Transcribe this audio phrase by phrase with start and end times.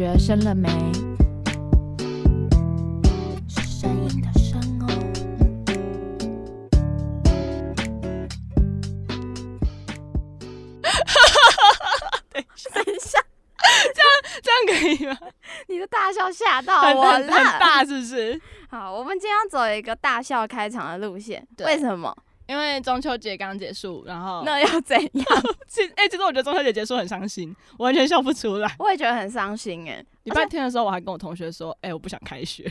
[0.00, 0.66] 学生了没》。
[3.46, 4.86] 是声音的声哦。
[12.30, 12.42] 等
[12.72, 13.22] 等一下，
[14.42, 15.14] 这样可以吗？
[15.68, 17.58] 你的大笑吓到我了很了。
[17.60, 18.40] 大是不是？
[18.70, 22.16] 好，我们今天要走一个大笑开场的路线，为什么？
[22.50, 25.26] 因为中秋节刚结束，然后那要怎样？
[25.68, 28.74] 其实哎、其实我觉得中秋节结束很伤心，我完全笑不出来。
[28.80, 30.04] 我也觉得很伤心哎。
[30.24, 32.68] 礼拜天的时候，我还跟我同学说，哎、我不想开学，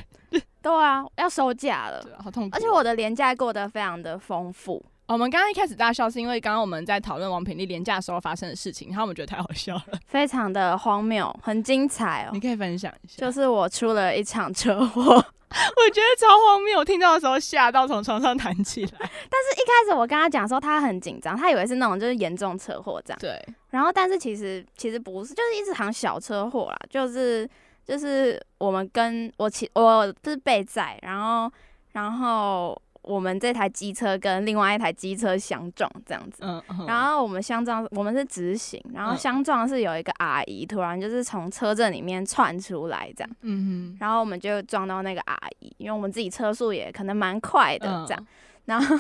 [0.62, 2.60] 对啊，要收假了对，啊，好痛苦哦。
[2.60, 4.84] 而且我的年假过得非常的丰富。
[5.10, 10.00] 我们刚刚一开始大笑，是因为刚刚我们在讨论王品丽廉价的时候发生的事情，然后我们觉得太好笑了。
[10.06, 12.40] 非常的荒谬，很精彩哦你。
[12.40, 18.92] 可以分享一下，就是我出了一场车祸， 我觉得超荒谬，我听到的时候吓到从床上弹起来。
[19.00, 27.50] 但是一开始我跟他讲说他很紧张，他以为是那种就是严重车祸这样，对，然后但是其实其实不是，就是一场小车祸啦，就是
[27.84, 31.52] 就是我们跟我骑我是被载，然后
[31.94, 36.38] 然后我们这台机车跟另外一台机车相撞这样子。
[36.42, 36.86] 嗯，嗯。
[36.86, 39.18] 然后我们相撞，我们是直行，然后嗯。
[39.18, 48.28] 相撞是有一个阿姨突然就是从车阵里面窜出来这样，嗯然后我们就撞到那个阿姨，因为我们自己车速也可能蛮快的，这样，
[48.66, 48.96] 然后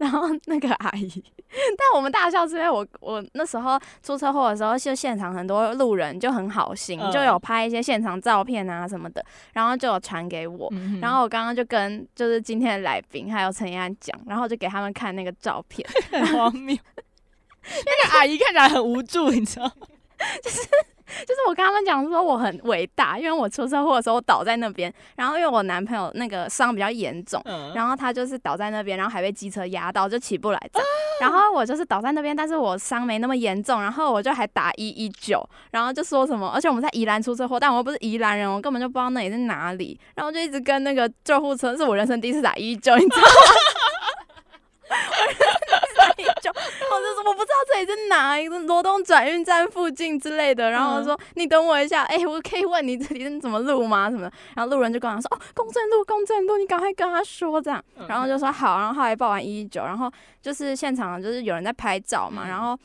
[0.00, 1.06] 然后那个阿姨，
[1.76, 10.68] 但我们大笑是因为我我那时候出车祸的时候，就现场很多路人就很好心，嗯就有拍一些现场照片啊什么的，然后就有传给我。
[10.72, 16.74] 嗯然后我刚刚就跟就是今天的来宾还有陈怡安讲，然后就给他们看那个照片，很荒谬。
[17.62, 19.86] 那个阿姨看起来很无助，你知道吗？
[20.42, 20.60] 就是
[21.48, 30.88] 我跟他们讲说我很伟大，因为我出车祸的时候我倒在那边，然后因为我男朋友那个伤比较严重，嗯，然后他就是倒在那边，然后还被机车压到，就起不来这样。
[31.20, 43.26] 然后我就是倒在那边，但是我伤没那么严重，然后我就还打一一九，然后就说什么，而且我们在宜兰出车祸，但我又不是宜兰人，我根本就不知道那里是哪里，然后就一直跟那个救护车，是我人生第一次打一一九，你知道吗？
[44.90, 44.94] 我
[45.26, 54.10] 人生第一次打一一九，我就说我不知道这里是哪罗东转运站附近之类的，然后我说、你等我一下，哎、我可以问你这里是怎么路吗？
[54.10, 54.32] 什么的？
[54.54, 57.82] 然后路人就跟我说哦，公正路，公正路，你赶快跟他说这样。
[57.96, 60.12] 嗯然后就说好，然后后来报完一一九，然后
[60.42, 62.78] 就是现场就是有人在拍照嘛，嗯然后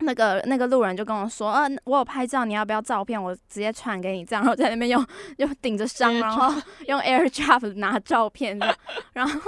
[0.00, 3.22] 那个那个路人就跟我说，呃，我有拍照，你要不要照片？
[3.22, 5.04] 我直接传给你，这样，然后在那边用
[5.38, 6.52] 用顶着伤，然后
[6.86, 8.76] 用 AirDrop 拿照片这样，
[9.14, 9.40] 然后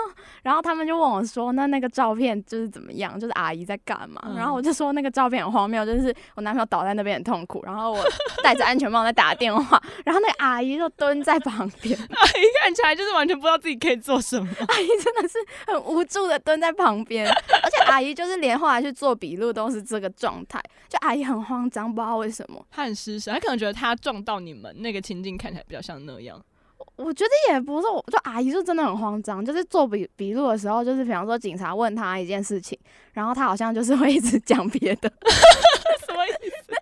[0.43, 3.19] 然后他们就问我说，那那个照片就是怎么样？
[3.19, 4.23] 就是阿姨在干嘛？
[4.27, 8.05] 嗯然后我就说那个照片很荒谬，就是我男朋友倒在那边很痛苦，然后我
[8.43, 14.47] 戴着安全帽在打电话，然后那个阿姨就蹲在旁边， 阿姨看起来就是完全不知道自己可以做什么。
[14.69, 17.27] 阿姨真的是很无助的蹲在旁边，
[17.87, 22.65] 阿姨就是连后来去做笔录都是这个状态，就阿姨很慌张，不知道为什么。
[22.71, 26.41] 她很失神，她可能觉得她撞到你们那个情境看起来比较像那样。
[26.97, 32.79] 我觉得也不是，我就阿姨就真的很慌张，就是做笔笔录的时候，就是比方说警察问她一件事情，
[33.13, 35.11] 然后她好像就是会一直讲别的，
[36.07, 36.31] 什么意
[36.67, 36.73] 思？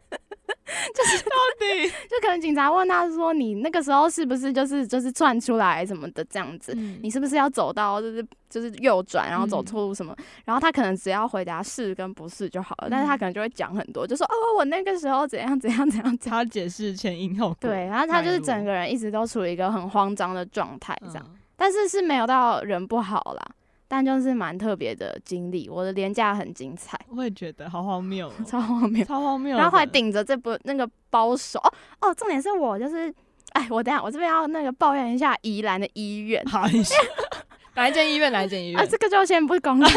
[0.94, 10.14] 就是到底 就可能警察问他说你那个时候是不是就是就是窜出来什么的这样子，嗯你是不是要走到就是就是右转，然后走错路什么？
[10.44, 16.18] 然后他可能只要回答是跟不是就好了，但是他嗯可能就会讲很多，就说哦，我那个时候怎样怎样怎样。
[16.18, 17.56] 他解释前因后果。
[17.60, 23.42] 对，然后他就是整个人一直都处于一个很慌张的状态，这样，嗯但是是没有到人不好啦，
[23.88, 25.68] 但就是蛮特别的经历。
[25.68, 29.04] 我的廉价很精彩， 我也觉得好荒谬、哦， 超荒谬。
[29.04, 29.56] 超荒谬。
[29.56, 31.72] 然后还顶着这部那个包手，哦
[32.08, 33.12] 哦，重点是我就是，
[33.52, 36.96] 哎，我等下我这边要那个抱怨一下宜兰的医院，好，你说
[37.76, 38.30] 哪一间医院？
[38.30, 38.80] 哪一间医院？
[38.80, 39.92] 啊，这个就先不公开，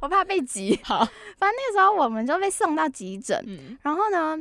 [0.00, 0.78] 我怕被挤。
[0.82, 0.98] 好，
[1.38, 4.38] 反正那个时候我们就被送到急诊，嗯，然后呢，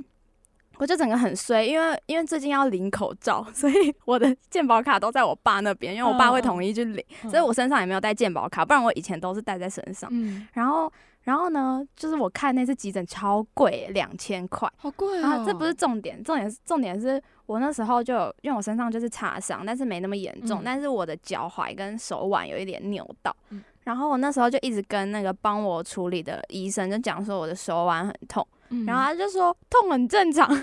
[0.80, 10.10] 我就整个很衰，因为因为最近要领口罩， 所以我的健保卡都在我爸那边，因为我爸会统一去领，嗯所以我身上也没有带健保卡，不然我以前都是带在身上。
[10.12, 10.92] 嗯，然后，
[11.24, 14.72] 然后呢，就是我看那次急诊超贵，两千块。
[14.78, 23.36] 好贵啊这不是重点，重点是重点是我那时候就有，因为我身上就是擦伤，但是没那么严重，嗯但是我的脚踝跟手腕有一点扭到。
[23.50, 30.48] 嗯然后我那时候就一直跟那个帮我处理的医生就讲说我的手腕很痛，嗯，然后他就说痛很正常。
[30.50, 30.56] 他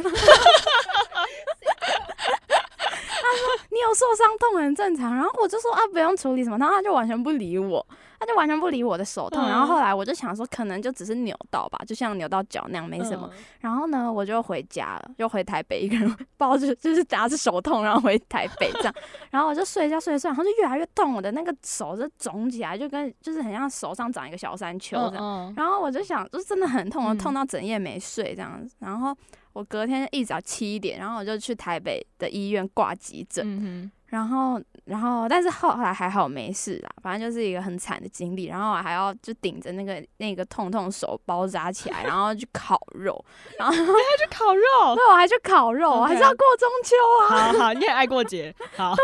[3.37, 7.85] 说你有受伤痛很正常，然后我就说啊不用处理什么，然后他就完全不理我，
[8.19, 9.43] 他就完全不理我的手痛。
[9.45, 13.29] 嗯然后后来我就想说可能就只是扭到吧，就像扭到脚那样没什么。
[13.33, 18.95] 嗯然后呢，我就回家了，就回台北，一个人抱着就是拿着手痛，然后回台北这样。
[19.31, 25.25] 然后我就睡一觉，睡一睡，然后就越来越痛，我的那个手就肿起来，就跟就是很像手上长一个小山丘这样。
[25.25, 28.75] 嗯然后我就想，就真的很痛，我嗯痛到整夜没睡这样子。
[28.79, 29.17] 然后
[29.53, 43.25] 我隔天一早七点，然后我就去台北的医院挂急诊，嗯然后然后但是后来还好没事啦，反正就是一个很惨的经历，然后我还要就顶着那个那个痛痛手包扎起来，然后去烤肉，
[43.59, 46.95] 然后还，去烤肉， 对我还去烤肉，我还是要过中秋
[47.35, 49.03] 啊，好好，你也爱过节，好， 对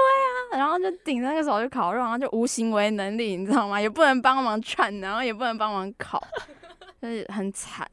[0.52, 3.80] 啊然后就顶着那个手去烤肉，然后就无行为能力，你知道吗？
[3.80, 6.22] 也不能帮忙串，然后也不能帮忙烤，
[7.02, 7.88] 就是很惨。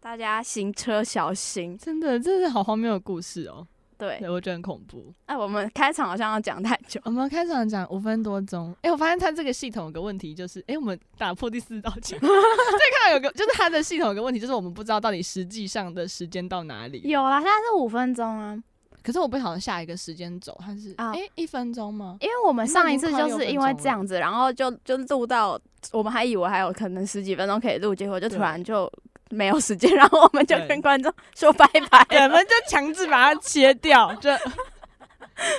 [0.00, 1.76] 大家行车小心。
[1.76, 3.66] 真的，这是好荒谬的故事哦，
[4.00, 5.12] 对，对我觉得很恐怖。
[5.26, 7.00] 哎，我们开场好像要讲太久。
[7.04, 12.18] 我们开场讲五分多钟，哎、我发现它这个系统有个问题，就是，哎、我们打破第四道墙。
[12.18, 17.02] 对，看到有个，就是它的系统有个问题，就是我们不知道到底实际上的时间到哪里。
[17.04, 18.58] 有啦，现在是五分钟啊，
[19.02, 22.16] 可是我不晓得下一个时间走它是，哎、啊一分钟吗？
[22.20, 25.60] 因为我们上一次就是因为这样子，然后就就录到，
[25.92, 28.90] 我们还以为还有可能十几分钟可以录，结果就突然就
[29.30, 32.28] 没有时间，然后我们就跟观众说拜拜对，我。
[32.28, 34.30] 们就强制把它切掉， 就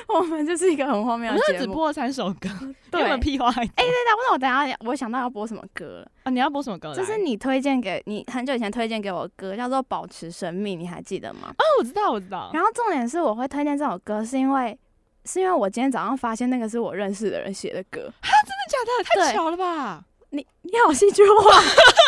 [0.08, 1.60] 我们就是一个很荒谬的节目。
[1.60, 3.50] 就只播了三首歌，比对我们屁话。
[3.50, 6.96] 哎、对对，那我等下我想到要播什么歌了，啊，你要播什么歌来？
[6.96, 11.48] 这是你推荐给你很久以前推荐给我的歌，叫做《保持神秘》，你还记得吗？
[11.58, 12.52] 啊，我知道，我知道。
[12.54, 14.78] 然后重点是我会推荐这首歌，是因为
[15.26, 18.02] 是因为我今天早上发现那个是我认识的人写的歌。
[18.22, 19.26] 哈真的假的？
[19.26, 20.04] 太巧了吧！
[20.30, 21.62] 你你好戏剧化，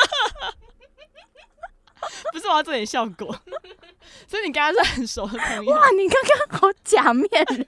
[2.33, 3.35] 不是我要做点效果，
[4.27, 5.71] 所以你跟他是很熟的朋友。
[5.73, 5.89] 哇！
[5.91, 7.57] 你刚刚好假面人，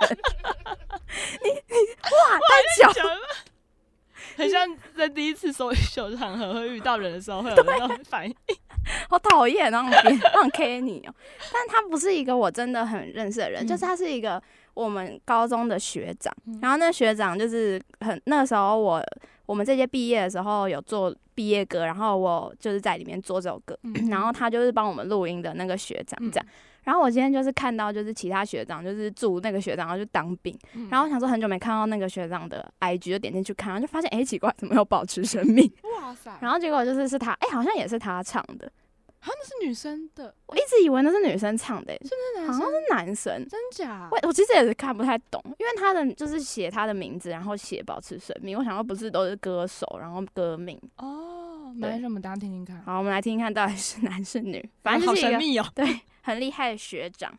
[1.44, 3.18] 你你哇太巧，了
[4.38, 4.68] 很像
[4.98, 8.36] 在第一次搜秀场合会遇到人的时候会有那种反应。
[9.10, 11.14] 好讨厌，然后别让 K 你哦。
[11.52, 14.42] 但他不是一个我真的很认识的人，嗯就是他是一个
[14.76, 16.32] 我们高中的学长。
[16.46, 19.02] 嗯然后那个学长就是很那个时候我
[19.46, 26.46] 我们这届毕业的时候有做毕业歌，然后我就是在里面做这首歌，嗯然后他就是帮我们录音的那个学长这样。
[26.84, 35.72] 然后我今天就是看到，就是其他学长就是祝那个学长然后就当兵，嗯然后我想说很久没看到那个学长的 IG，就点进去看，然后就发现哎、奇怪，怎么有保持生命？
[36.00, 38.72] 哇塞，然后结果就是是他，哎、好像也是他唱的，
[39.26, 43.48] 啊，那是女生的，我一直以为那是女生唱的、是男生好像是男生。
[43.50, 44.08] 真假？
[44.12, 48.56] 我我其实也是看不太懂，因为他的就是写他的名字，然后写保持神秘。
[48.56, 50.80] 我想说不是都是歌手，然后歌名。
[50.98, 52.80] 哦，没关系，我们大家听听看。
[52.84, 55.66] 好，我们来听听看到底是 男是女，反正是一个神秘哦。
[55.74, 57.34] 对很厉害的学长。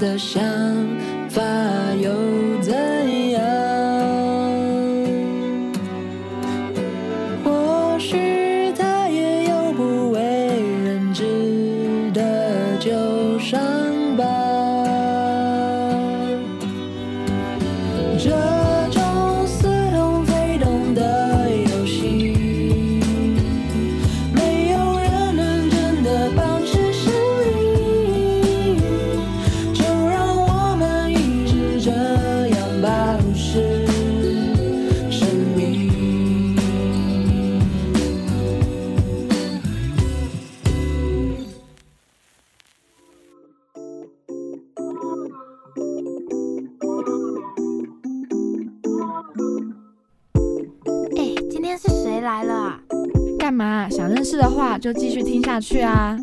[0.00, 0.42] 的想
[1.28, 1.42] 法
[2.00, 2.49] 有
[54.92, 56.18] 就继续听下去啊！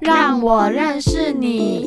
[0.00, 1.86] 让我认识你。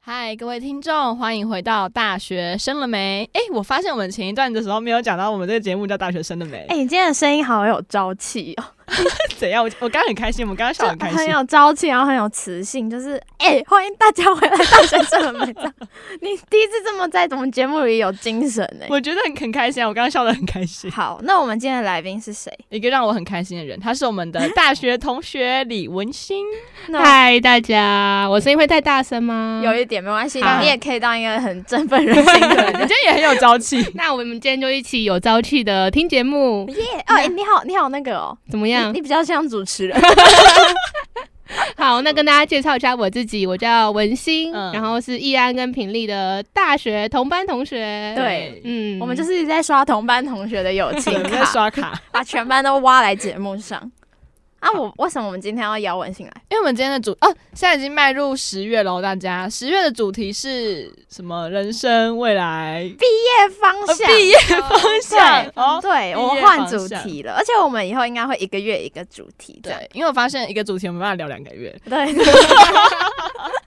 [0.00, 3.28] 嗨，各位听众，欢迎回到大学生了没？
[3.34, 6.64] 哎，我发现我们前一段的时候没有讲到我们这个节目叫大学生了没？
[6.70, 8.64] 哎、你今天的声音好有朝气哦，
[9.36, 9.62] 怎样？
[9.64, 11.18] 我我刚刚很开心，我们刚刚笑很开心。
[11.18, 15.52] 很有朝气，然后很有磁性，就是哎、欢迎大家回来大学生了没？
[15.52, 15.72] 这样
[16.20, 20.90] 你第一次这么在我们节目里有精神哎、我觉得很很开心啊，我刚刚笑得很开心。
[20.90, 22.52] 好，那我们今天的来宾是谁？
[22.68, 26.44] 一个让我很开心的人，他是我们的大学同学李文馨。
[26.88, 29.60] 那嗨，大家，我声音会太大声吗？
[29.64, 32.88] 有一点没关系，好你也可以当一个很振奋人心的人 你人。
[32.88, 33.84] 今天也很有朝气。
[33.94, 36.82] 那我们今天就一起有朝气的听节目，耶！
[37.06, 38.92] 哦、哎你好，你好，那个哦，怎么样你？
[38.92, 40.00] 你比较像主持人。
[41.76, 48.14] 好，那跟大家介绍一下我自己，我叫文心，嗯然后是易安跟品丽的大学同班同学。
[48.16, 53.90] 对嗯我们就是一直在刷同班同学的友 情，我们在卡，刷卡，把全班都挖来节目上。
[54.62, 56.32] 啊，我为什么我们今天要邀文信来？
[56.48, 61.50] 因为我们今天的主哦，现在已经迈入十月喽，大家十月的主题是什么？
[61.50, 65.80] 人生未来毕业方呃向，毕业方向对哦。
[65.82, 72.06] 对，我换主题了，而且我们以后应该会一个月一个主题，对，因为我发现一个主题我没办法聊两个月，对。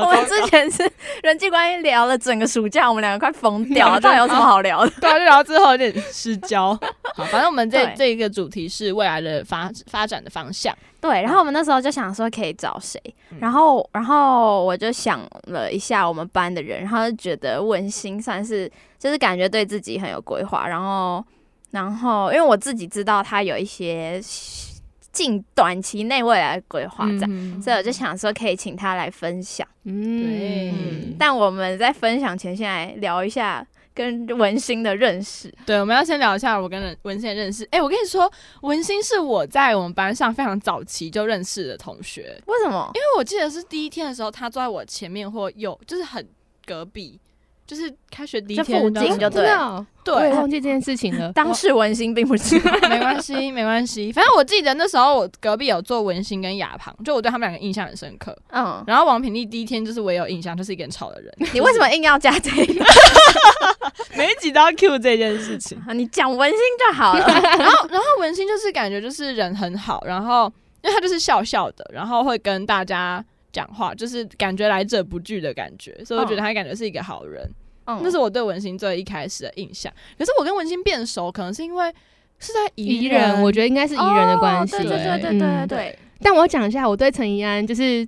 [0.00, 0.90] 好我们之前是
[1.22, 4.92] 人际关系聊了整个暑假，我们两个快疯掉了， 到底有什么好聊的？
[5.00, 6.72] 对啊，就聊到之后有点失焦。
[7.14, 10.76] 好，反正我们这这一个主题是未来的发发展的方向。
[11.00, 21.24] 对，然后我们那时候就想说可以找谁，嗯然后然后我就想了一下我们班的人，然后就觉得文心算是就是感觉对自己很有规划，然后
[21.70, 24.20] 然后因为我自己知道他有一些
[25.12, 27.28] 近短期内未来的规划这样。
[27.28, 29.66] 嗯所以我就想说，可以请他来分享。
[29.84, 35.52] 嗯，嗯，但我们在分享前，先来聊一下跟文心的认识。
[35.66, 37.66] 对，我们要先聊一下我跟文心的认识。
[37.70, 38.30] 哎、我跟你说，
[38.62, 42.90] 文心是我在我们班上非常早期就认识的同学，为什么？
[42.94, 46.26] 因为我记得是第一天的时候，他坐在我前面或右，就是很
[46.64, 47.18] 隔壁，
[47.70, 48.82] 就是开学第一天
[49.16, 49.48] 就对
[50.02, 51.32] 对，忘记这件事情了。
[51.32, 52.72] 当时文心并不知道。
[52.90, 54.10] 没关系，没关系。
[54.10, 58.36] 反正我记得那时候我隔壁有做文心跟亚庞，就我对他们两个印象很深刻。
[58.50, 61.32] 嗯，然后王品丽第一天就是我也有印象，就是一个很吵的人。
[61.54, 62.84] 你为什么硬要加这个？
[64.16, 65.80] 每一集都要 cue 这件事情？
[65.94, 66.58] 你讲文心
[66.88, 67.20] 就好了。
[67.56, 77.48] 然后，然后文心就是感觉就是人很好，然后因为他就是笑笑的，然后会跟大家讲话，就是感觉来者不拒的感觉，所以我觉得他感觉是一个好人。
[77.98, 79.92] 嗯，那是我对文心最一开始的印象。
[80.18, 81.92] 可是我跟文心变熟，可能是因为
[82.38, 84.76] 是在宜人，人，我觉得应该是宜人的关系。
[84.76, 85.98] 哦对对对对对嗯对。
[86.22, 88.06] 但我要讲一下，我对陈怡安就是。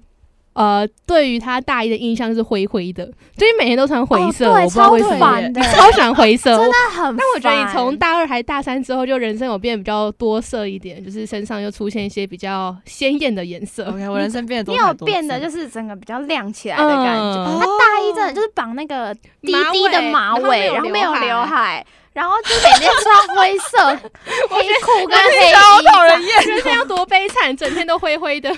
[0.55, 3.07] 呃，对于他大一的印象是灰灰的，
[3.37, 5.63] 就是每天都穿灰色，哦对我不知道为什么，超烦的。
[5.73, 13.85] 超喜欢灰色， 真的很，但我觉得你从大二还大三之后，就人生有变得比较多色一点，就是身上又出现一些比较鲜艳的颜色。
[13.89, 17.45] OK，我人生变得多你有变得就是整个比较亮起来的感觉。
[17.47, 17.59] 嗯。
[17.59, 23.79] 他大一真的就是绑那个低低的马尾然后没有刘海，然后就每天穿灰色
[24.51, 26.43] 黑裤跟黑衣，超讨人厌。
[26.43, 28.51] 人生要多悲惨，整天都灰灰的。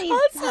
[0.00, 0.42] 你好惨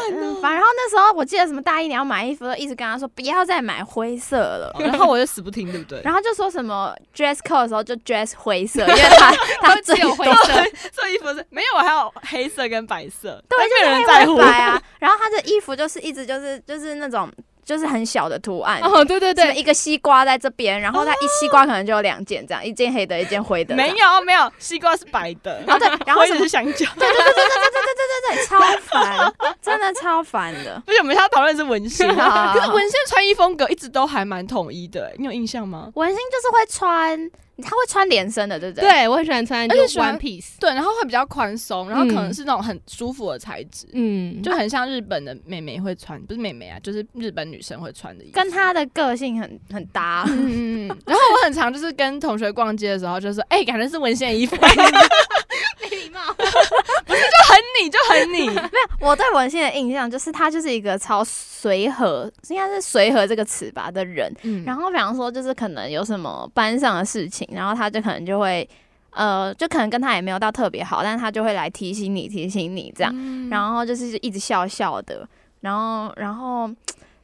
[0.41, 4.73] 然后那时候我记得什么大一你要买衣服，都一直跟他说不要再买灰色了。
[4.79, 6.01] 然后我就死不听，对不对？
[6.03, 9.31] 然后就说什么 dress code 的时候就 dress 灰色， 因为他
[9.61, 10.53] 他最只有灰多色，
[10.95, 14.43] 这衣服是没有，我还有黑色跟白色，对，就没有人在乎黑。
[14.43, 14.81] 白啊。
[14.99, 17.29] 然后他的衣服就是一直就是就是那种
[17.65, 18.79] 就是很小的图案。
[18.81, 23.75] 哦，对对对，一个西瓜在这边，然后它一西瓜可能就有两件这样，一件黑的，一件灰的。
[23.75, 26.85] 没有没有，西瓜是白的，哦对然后灰什么的是香蕉。
[26.95, 30.81] 对对对对对对对对对，超烦，真的超烦的。
[30.85, 35.89] 而且，我们现在讨论的是文心，可是文心穿衣风格一直都还蛮统一的，你有印象吗？
[35.95, 37.31] 文心就是会穿
[37.63, 38.89] 他会穿连身的，对不对？
[38.89, 48.33] 对我很喜欢穿就而且喜欢 one piece，对，然后会比较宽松，然后可能嗯是那种很舒服的材质，嗯，就很像日本的妹妹会穿，不是妹妹啊，就是日本女生会穿的衣服。
[48.33, 50.25] 跟她的个性很很搭。
[50.27, 54.55] 嗯 然后我很常就是跟同学逛街的时候，就说：“哎、感觉是文献衣服，
[57.81, 58.47] 你就很你。
[58.55, 64.31] 没有我对文心的印象就是他就是一个超随和，应该是随和这个词吧的人。
[64.43, 68.67] 嗯然后比方说，就是可能有什么班上的事情，然后他就可能就会，
[69.11, 73.11] 呃，就可能跟他也没有到特别好，但是他就会来提醒你，提醒你这样。
[73.15, 75.27] 嗯然后就是一直笑笑的，
[75.61, 76.69] 然后然后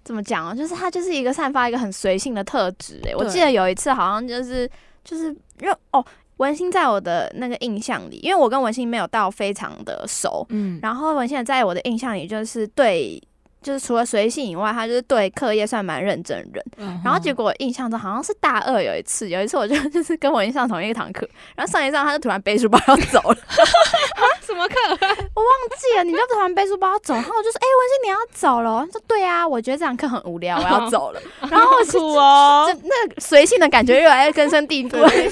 [0.04, 0.54] 怎么讲啊？
[0.54, 3.00] 就是他就是一个散发一个很随性的特质。
[3.04, 4.70] 诶，我记得有一次好像就是
[5.04, 5.26] 就是
[5.60, 6.04] 因为哦，
[6.42, 13.22] 文心在我的那个印象里，因为我跟文心没有到非常的熟，嗯，然后文心在我的印象里就是对。
[13.62, 16.66] 就是除了随性以外，他就是对课业算蛮认真的人。
[16.78, 23.38] 嗯然后结果我印象中好像是大二有一次，有一次我就就是跟文心上同一堂课，然后上一上他就突然背书包要走了，
[24.42, 24.76] 什么课？
[24.90, 34.98] 我忘记了你就突然背书包要走，然后我就说：“哎、文心你要走了哦。”他说：“对啊，我觉得这堂课很无聊，我要走了。”然后我就哦，那随性的感觉越来越根深蒂固。
[34.98, 35.30] 对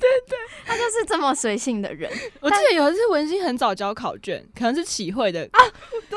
[0.00, 2.10] 对对，他就是这么随性的人。
[2.40, 5.60] 我记得有一次文心很早交考卷，可能是启会的啊，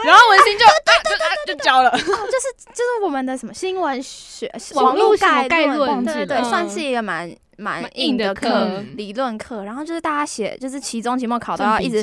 [0.04, 9.64] 然后文心就啊就啊就交了，哦，就是就是我们的什么新闻学、网络概概论对对对，算是一个蛮蛮蛮硬硬的课理论课。
[9.64, 12.02] 然后就是大家写，就是期中、期末考都要一直，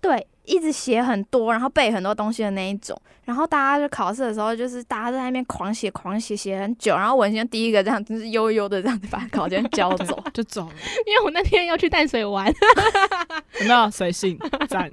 [0.00, 3.00] 对，一直写很多，然后背很多东西的那一种。
[3.24, 6.94] 然后大家就考试的时候，就是大家在那边狂写、狂写，写很久。
[6.94, 10.22] 然后文轩第一个这样，就是悠悠的这样子把考卷交走。
[10.34, 10.74] 就走了，
[11.06, 12.46] 因为我那天要去淡水玩，
[13.60, 14.90] 有没有随性赞？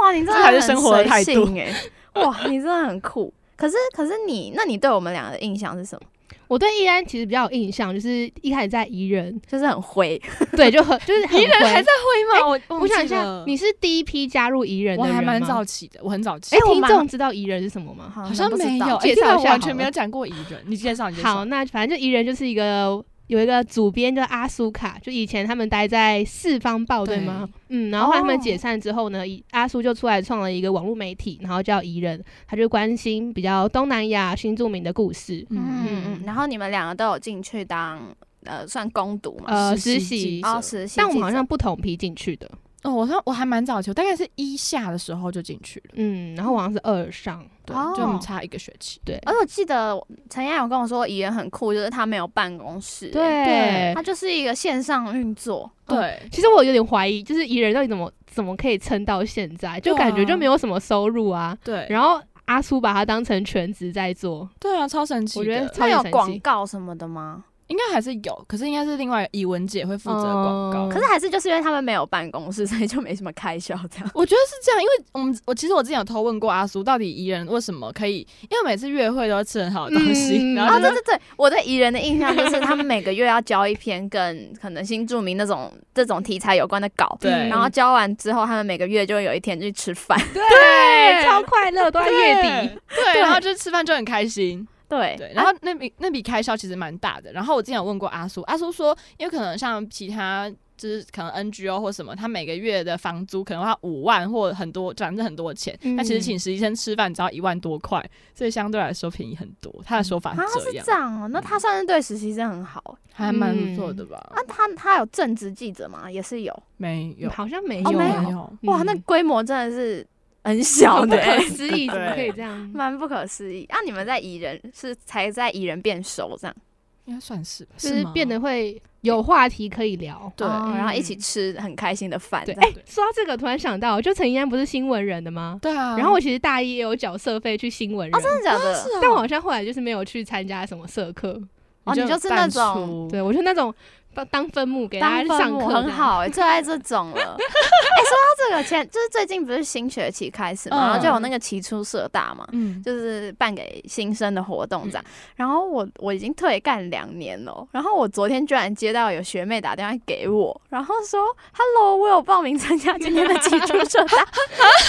[0.00, 1.74] 哇，你真的这才是生活的态度哎！
[2.22, 3.32] 哇，你真的很酷。
[3.56, 6.06] 可是，可是你，那你对我们俩的印象是什么？
[6.52, 10.20] 我对易安其实比较有印象，就是一开始在宜人，就是很灰，
[10.54, 12.46] 对，就很就是很灰宜人还在灰吗？
[12.68, 18.12] 我我想一下你是第一批加入宜人的人我还蛮早起的，我很早起哎，，听众知道宜人是什么吗？
[18.14, 21.44] 好好像没有，介绍一下完全没有讲过宜人，你介绍你介绍好，。
[21.46, 27.48] 那反正就宜人就是一个有一个主编叫阿苏卡，就以前他们待在四方报对吗？
[27.68, 35.46] 嗯，然后后来他们哦解散之后呢，以阿苏就出来创了一个网络媒体，然后叫宜人，他就关心比较东南亚新著名的故事。
[35.50, 36.22] 嗯嗯。
[36.26, 39.44] 然后你们两个都有进去当呃，算攻读嘛？
[39.46, 40.96] 呃，实习哦，实习。
[40.98, 42.50] 但我们好像不同批进去的，
[42.82, 49.00] 哦，我说我还蛮早期，我大概是一下的时候就进去了，嗯，然后我好像是二上，对，哦就我们差一个学期。
[49.04, 49.96] 对，而且我记得
[50.28, 55.70] 陈燕有跟我说，怡人很酷，就是他没有办公室，，对他就是一个线上运作。
[55.86, 61.56] 对，其实我有点怀疑，就是宜人到底怎么怎么可以撑到现在，就感觉就没有什么收入啊。
[61.62, 65.40] 对，然后阿苏把它当成全职在做，对啊，超神奇的。
[65.40, 67.44] 我觉得有级神奇广告什么的吗？
[67.72, 70.86] 应该还是有，可是应该是另外以文姐会负责广告。
[70.86, 74.10] 嗯可是还是就是因为他们没有办公室，所以就没什么开销这样。
[74.12, 78.26] 我觉得是这样，因为我们我其实我之前有偷问过阿苏，到底宜人为什么可以？
[78.42, 90.18] 因为每次约会都要吃很好的东西，然后就是对对对，我对宜人的印象就是他们每个月要交一篇跟可能新著名那种这种题材有关的稿，对然后交完之后，他们每个月就会有一天去吃饭。
[90.34, 92.78] 对，超快乐，都在月底。
[92.94, 94.66] 对，然后就吃饭就很开心。
[94.98, 97.32] 对对，然后那笔那笔开销其实蛮大的。
[97.32, 105.78] 然后我之前有问过阿苏，阿苏说，因为可能像其他就是可能 NGO 或什么，他每个月的房租可能要五万或很多，反正很多钱。
[105.82, 109.72] 嗯那其实请实习生吃饭只要一万多块，所以相对来说便宜很多。
[109.84, 112.98] 他的说法啊，是这样是这，样哦，那他算是对实习生很好。
[113.14, 114.16] 还蛮不错的吧？
[114.34, 116.10] 啊，他他有正职记者吗？
[116.10, 116.62] 也是有。
[116.78, 120.04] 没有，好像没哦没有哇，那嗯规模真的是
[120.44, 122.70] 很小不的欸、可思议，怎么可以这样？
[122.74, 123.64] 蛮不可思议。
[123.66, 126.56] 啊，你们在蚁人是才在蚁人变熟这样，
[127.04, 130.32] 应该算是吧，就是变得会有话题可以聊。
[130.36, 132.62] 对哦然后一嗯起吃很开心的饭对，样。
[132.64, 135.58] 哎，说到这个，突然想到，就陈怡安不是新闻人的吗？
[135.62, 135.96] 对啊。
[135.96, 138.74] 然后我其实大一也有缴社费去新闻人，哦，真的假的？
[138.74, 141.40] 是啊，但我好像后来就是没有去参加什么社课。
[141.84, 143.74] 哦，你就是那种对我就那种
[144.14, 145.92] 当当分母给大家上课，很。
[145.92, 147.36] 好哎、最爱这种了。
[147.38, 152.46] 哎、说到这个前，就是最近不是新学期开始嘛，嗯然后就有那个期初社大嘛。
[152.52, 155.04] 嗯，就是办给新生的活动这样，
[155.36, 161.20] 然后我我已经退干两年了，然后我昨天居然接到有学妹打电话给我，然后说
[161.52, 164.24] ：“Hello，我有报名参加今天的期初社大。”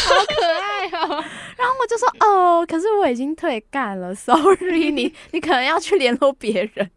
[0.08, 1.24] 好可爱哦！
[1.58, 6.90] 然后我就说：“哦，可是我已经退干了，sorry，你你可能要去联络别人。”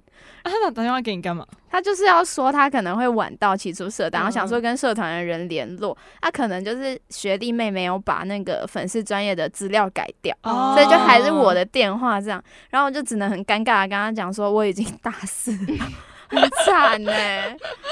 [0.47, 1.45] 啊他打打电话给你干嘛？
[1.69, 10.35] 他就是要说他可能会晚到起初社然后想说跟社团的人联络，他、可能就是学弟妹没有把那个粉丝专业的资料改掉。
[10.43, 15.85] 哦所以就还是我的电话这样，然后我就只能很尴尬的跟他讲说我已经大四了，
[16.31, 17.13] 很惨呢、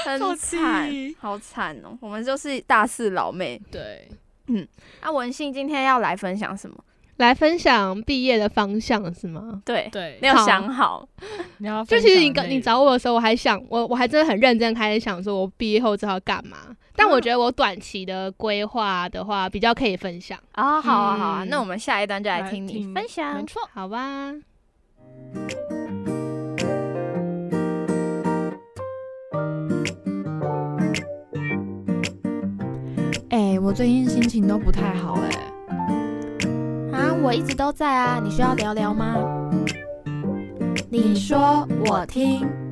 [0.05, 0.89] 很惨，
[1.19, 3.61] 好惨哦、我们就是大四老妹。
[3.71, 4.09] 对，
[5.01, 6.75] 啊，文信今天要来分享什么？
[7.17, 9.61] 来分享毕业的方向是吗？
[9.65, 11.07] 对，对没，有想好。
[11.59, 16.57] 你要就其实你跟你找我的时候，我还想我我还真的很认真开始想说，我毕业后之后要干嘛。
[16.97, 23.43] 但我觉得我短期的规划的话，比较可以分享，啊、好啊，好啊，嗯那我们下一段就来来听你分享没。
[23.45, 24.33] 错，好吧？
[33.29, 35.29] 哎、我最近心情都不太好哎、
[36.95, 39.15] 啊，我一直都在啊，你需要聊聊吗？
[40.89, 42.64] 你说我听。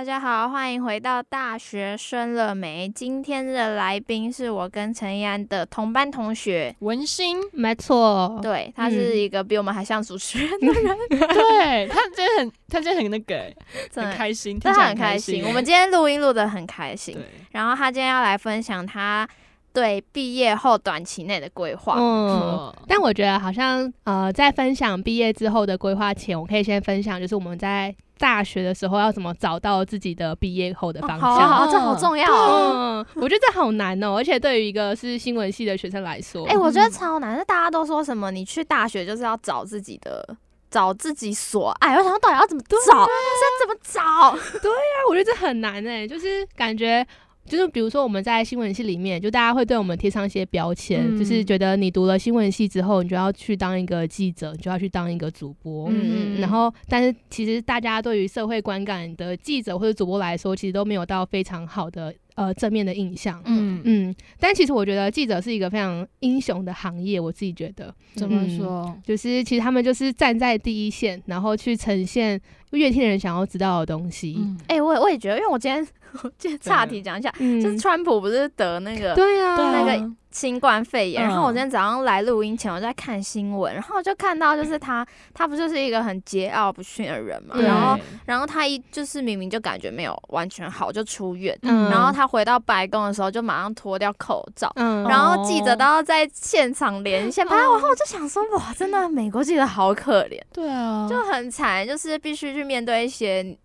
[0.00, 2.88] 大家好，欢迎回到大学生了没？
[2.88, 13.56] 今天的来宾是我跟陈怡安的同班同学，文心，没错，对他是一个比我们还像主持人的人， 对他今天很，他今天很那个欸，
[13.94, 15.44] 很开心，对听起来他很开心。
[15.44, 17.18] 我们今天录音录得很开心，
[17.50, 19.28] 然后他今天要来分享他
[19.72, 21.96] 对毕业后短期内的规划。
[21.98, 22.00] 嗯。
[22.00, 31.20] 哦但我觉得好像呃，在分享毕业之后的规划前，我可以先分享，就是我们在大学的时候要怎么找到自己的毕业后的哦方向。
[31.20, 32.72] 好啊好啊，这好重要哦。
[32.74, 37.38] 嗯，我觉得这好难哦，而且对于一个是新闻系的学生来说，哎、我觉得超难。
[37.38, 40.36] 是大家都说什么，你去大学就是要找自己的。
[40.70, 42.76] 找自己所爱，我想说到底要怎么找？
[42.78, 44.30] 是要怎么找？
[44.62, 44.76] 对呀
[45.08, 47.04] 我觉得这很难哎，就是感觉。
[47.50, 55.88] 就是比如说我们在新闻系里面，就大家会对我们贴上一些标签，嗯就是觉得你读了新闻系之后，你就要去当一个记者，你就要去当一个主播。
[55.90, 63.40] 嗯然后，但是其实大家对于社会观感的记者或者主播来说，其实都没有到非常好的呃正面的印象。
[63.44, 68.96] 嗯，嗯，但其实我觉得记者是一个非常英雄的行业，我自己觉得，怎么嗯说？
[69.04, 72.40] 就是其实他们就是站在第一线，然后去呈现
[72.70, 74.36] 乐听人想要知道的东西。
[74.38, 75.86] 嗯，哎、我也我也觉得，因为我今天
[76.22, 81.28] 我今天岔题讲一下，嗯，就是川普不是得那个对啊，对啊那个新冠肺炎，嗯。
[81.28, 91.90] 然后我今天早上来录音前，我在看新闻，然后就看到就是他，他不就是一个很桀骜不驯的人嘛，然后然后他一就是明明就感觉没有完全好就出院，嗯。
[91.90, 94.70] 然后他回到白宫的时候就马上脱掉口罩。
[94.76, 103.56] 嗯，然后记者都要在现场连线拍，然后我就想说，哇，真的美国记者好可怜，对啊，就很惨，就是必须去面对一些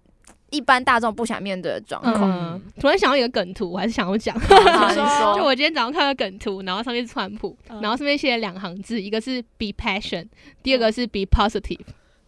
[0.52, 2.32] 一般大众不想面对的状况。
[2.32, 4.36] 嗯，突然想到一个梗图，我还是想要讲。
[4.40, 10.28] 就，我今天早上看到梗图，然后上面是川普，嗯然后上面写了两行字，一个是 be passion，
[10.64, 11.80] 第二个是 be positive。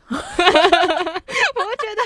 [0.09, 2.01] 我觉得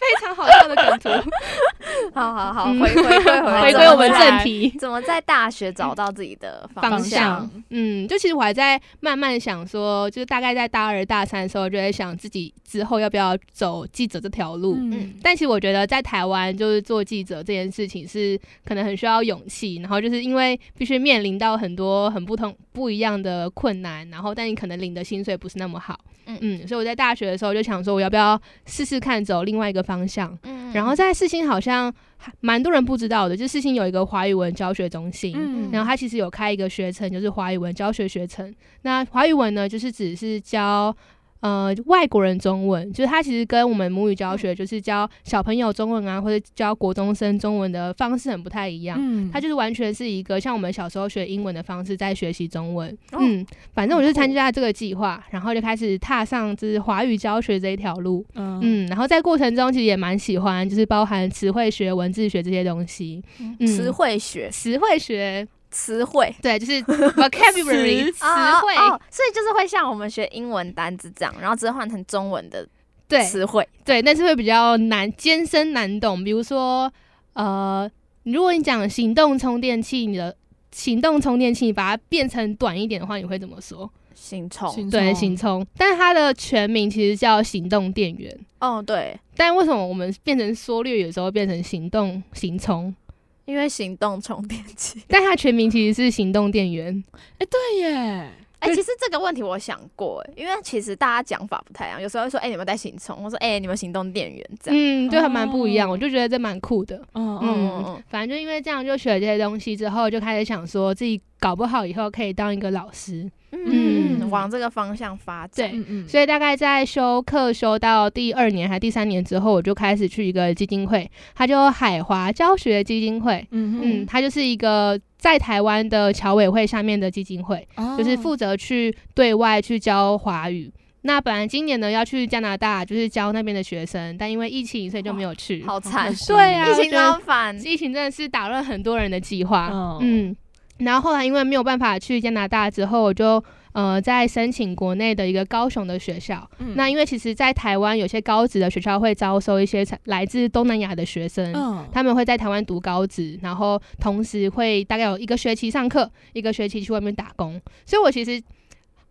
[0.00, 1.30] 非常好笑的梗图，
[2.14, 4.74] 好好好，嗯回回归回归，回归我们正题。
[4.78, 14.76] 怎么在大学找到自己的方向向？，嗯，就其实我还在慢慢想说，就是大概在大二、大三的时候，就在想自己之后要不要走记者这条路。
[14.78, 30.36] 嗯，但其实我觉得在台湾，就是做记者这件事情是可能很需要勇气，然后就是因为必须面临到很多很不同、不一样的困难，然后但你可能领的薪水不是那么好，嗯嗯所以我在大学的时候就想说，我要不要试试看走另外一个方向。
[30.42, 38.52] 嗯然后在四新好像还蛮多人不知道的，就世新有一个华语文教学中心，嗯然后它其实有开一个学程，就是华语文教学学程。
[38.82, 40.94] 那华语文呢，就是只是教
[41.44, 48.96] 呃外国人中文，就是它其实跟我们母语教学，就是教小朋友中文啊，或者教国中生中文的方式很不太一样。
[48.98, 52.90] 嗯它就是完全是一个像我们小时候学英文的方式在学习中文。
[53.12, 58.24] 哦嗯，反正我就是参加这个计划，然后就开始踏上就是华语教学这一条路。
[58.36, 63.22] 嗯嗯，然后在过程中其实也蛮喜欢，就是包含词汇学、文字学这些东西。
[63.38, 66.32] 嗯词汇学，词汇学，词汇。
[66.40, 68.24] 对，就是 vocabulary 词
[68.62, 72.66] 汇，哦，所以就是会像我们学英文单字这样，然后直接换成中文的
[73.08, 73.68] 对词汇。
[73.84, 76.22] 对，但是会比较难艰深难懂。
[76.22, 76.90] 比如说，
[77.32, 77.90] 呃，
[78.22, 80.34] 如果你讲行动充电器，你的
[80.70, 83.90] 行动充电器，你把它变成短一点的话，你会怎么说？
[84.14, 84.88] 行充。
[84.88, 88.34] 对，行充，但是它的全名其实叫行动电源。
[88.60, 92.94] 哦，对，但为什么我们变成缩略，有时候变成行动行充？
[93.44, 95.02] 因为行动充电器。
[95.08, 97.02] 但它全名其实是行动电源。
[97.38, 98.30] 哎，对耶，
[98.60, 104.80] 哎、其实这个问题我想过，哎，因为其实大家讲法不太一样，有时候会说，哎、你们带行充，我说，哎、你们行动电源这样。
[104.80, 106.96] 嗯，就还蛮不一样，哦我就觉得这蛮酷的。
[107.14, 113.30] 嗯嗯嗯嗯，反正就因为这样，就学了这些东西之后，就开始想说自己搞不好以后可以当一个老师。
[113.56, 115.70] 嗯嗯往这个方向发展。
[115.70, 123.46] 对嗯嗯，所以大概在修课修到第二年还第三年之后，我就开始去一个基金会，它叫海华教学基金会。
[123.52, 130.70] 嗯嗯，它就是一个在台湾的侨委会下面的基金会，嗯就是负责去对外去教华语。
[131.00, 135.64] 那本来今年呢要去加拿大，就是教那边的学生，但因为疫情，所以就没有去。
[135.64, 137.58] 好惨，对啊，疫情真烦。
[137.64, 139.70] 疫情真的是打乱很多人的计划。
[139.72, 140.36] 嗯嗯，
[140.80, 143.42] 然后后来因为没有办法去加拿大之后，我就
[143.74, 146.50] 呃在申请国内的一个高雄的学校。
[146.58, 151.52] 嗯那因为其实，在台湾有些高职的学校会招收一些来自东南亚的学生。
[151.54, 157.60] 嗯他们会在台湾读高职，然后同时会大概有一个学期上课，一个学期去外面打工。
[157.84, 158.42] 所以我其实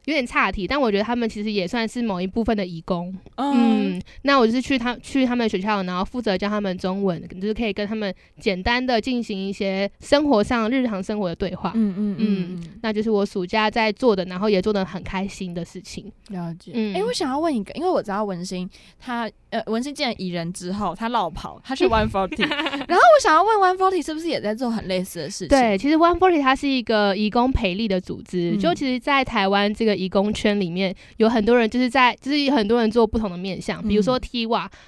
[0.05, 3.13] 有点岔题，但我觉得他们其实也算是某一部分的义工。
[3.35, 11.71] 嗯嗯，那我就是去他去他们学校，然后负责教他们中文，就是可以跟他们简单的进行一些生活上日常生活的对话。
[11.75, 16.11] 嗯嗯嗯那就是我暑假在做的，然后也做的很开心的事情。
[16.29, 16.71] 了解。
[16.73, 25.49] 嗯哎、我想要问一个，因为我知道文心他呃文心进了蚁人之后，他落跑，他去 One Forty，然后我想要问 One Forty 是不是也在做很类似的事情？
[25.49, 34.47] 对，其实 One Forty 它是一个义工培力的组织，嗯就其实，在台湾这个义工圈里面，有很多人就是在，就是有很多人做不同的面向，比如说嗯 T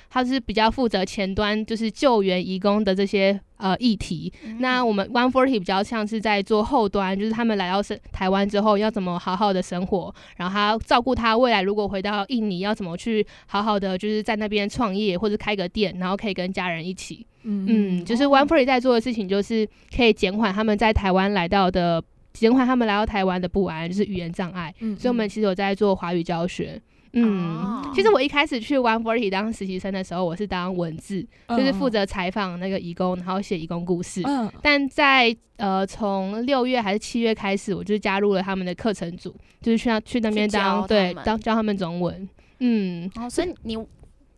[0.09, 4.31] 它是比较负责前端，就是救援义工的这些呃议题。
[4.59, 17.25] 那我们 One Forty 比较像是在做后端，就是他们来到是台湾之后要怎么好好的生活，然后他照顾他未来如果回到印尼要怎么去好好的就是在那边创业或者开个店，然后可以跟家人一起。
[17.43, 22.03] 嗯，就是 One Forty 在做的事情就是可以减缓他们在台湾来到的。
[22.35, 26.79] 减缓他们来到台湾的不安，就是语言障碍，嗯所以我们其实有在做华语教学。
[27.17, 34.21] 嗯，哦其实我一开始去 One Forty 当实习生的时候，我是当文字，就是负责采访那个义工，然后写义工故事。
[34.25, 42.27] 嗯但在呃从六月还是七月开始，我就加入了他们的课程组，就是去那去那边教当对当教他们中文。
[42.59, 43.77] 嗯，哦，所以你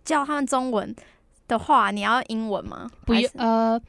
[0.05, 0.95] 教他们中文
[1.47, 2.87] 的话，你要英文吗？
[3.05, 3.81] 不用呃。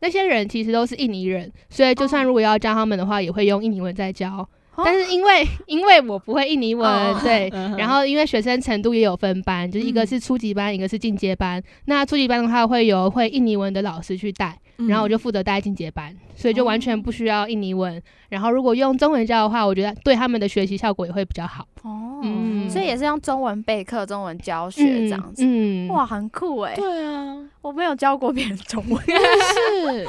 [0.00, 4.46] 那些人其实都是印尼人，所以就算如果要教他们的话，也会用印尼文在教。
[4.84, 7.18] 但是因为 因为我不会印尼文，哦。
[7.22, 10.06] 对， 嗯然后因为学生程度也有分班，就是一个嗯。
[10.06, 11.62] 是初级班，一个是进阶班。
[11.86, 14.86] 那初级班的话会由会印尼文的老师去带，嗯。
[14.88, 18.00] 然后我就负责带进阶班，所以就完哦全不需要印尼文。
[18.28, 21.66] 然后如果用中文教的话，我觉得对他们的学习效果也会比较好。
[21.82, 25.42] 哦，嗯所以也是用中文备课、中文教学这样子。
[25.44, 26.74] 嗯，哇，很酷哎！
[26.74, 29.00] 对啊，我没有教过别人中文。
[29.06, 30.06] 是。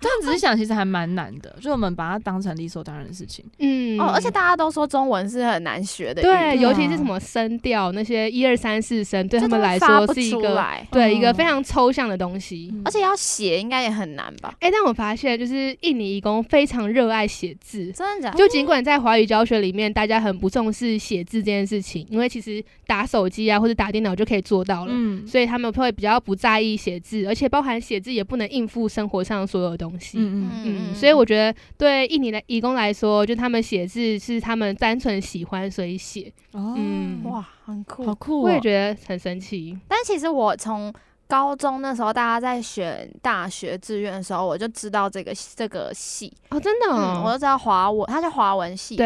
[0.00, 3.44] 这样仔细想，其实还蛮难的，就我们把它当成理所当然的事情。
[3.58, 12.72] 嗯哦，而且大家都说中文是很难学的对，尤其是什么声调那些一二三四声，对他们来说是一个对一个嗯非常抽象的东西。
[12.84, 14.54] 而且要写应该也很难吧？
[14.60, 18.38] 哎、但我发现就是印尼义工非常热爱写字，真的假的？
[18.38, 30.18] 就尽管在华语教学里面，大家很不重视写字这件事情，因为其实打手机啊或者打电脑就可以做到了，嗯所以他们会比较不在意写字，而且包含写字也不能应付生活上所有的东西。
[30.18, 36.32] 嗯嗯嗯，所以我觉得对印尼的义工来说，就他们写字是他们单纯喜欢，所以写。
[36.52, 38.14] 哦嗯哇，很酷好。
[38.14, 38.42] 酷、哦！
[38.44, 39.78] 我也觉得很神奇。
[39.86, 40.92] 但其实我从
[41.28, 48.96] 高中那时候，大家在选大学志愿的时候，我就知道这个这个系，哦，真的、嗯，我哦，就知道华文，它叫华文系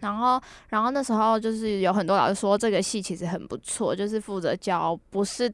[0.00, 5.52] 然后，然后那时候就是有很多老师说这个系其实很不错，就是负责教不是